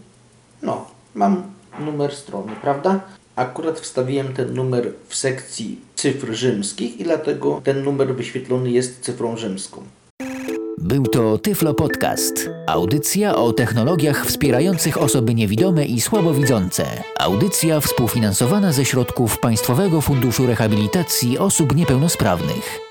[0.62, 0.86] No,
[1.16, 1.44] mam
[1.80, 3.00] numer strony, prawda?
[3.36, 9.38] Akurat wstawiłem ten numer w sekcji cyfr rzymskich i dlatego ten numer wyświetlony jest cyfrą
[9.38, 9.84] rzymską.
[10.78, 12.50] Był to Tyflo Podcast.
[12.68, 16.86] Audycja o technologiach wspierających osoby niewidome i słabowidzące.
[17.20, 22.91] Audycja współfinansowana ze środków Państwowego Funduszu Rehabilitacji Osób Niepełnosprawnych.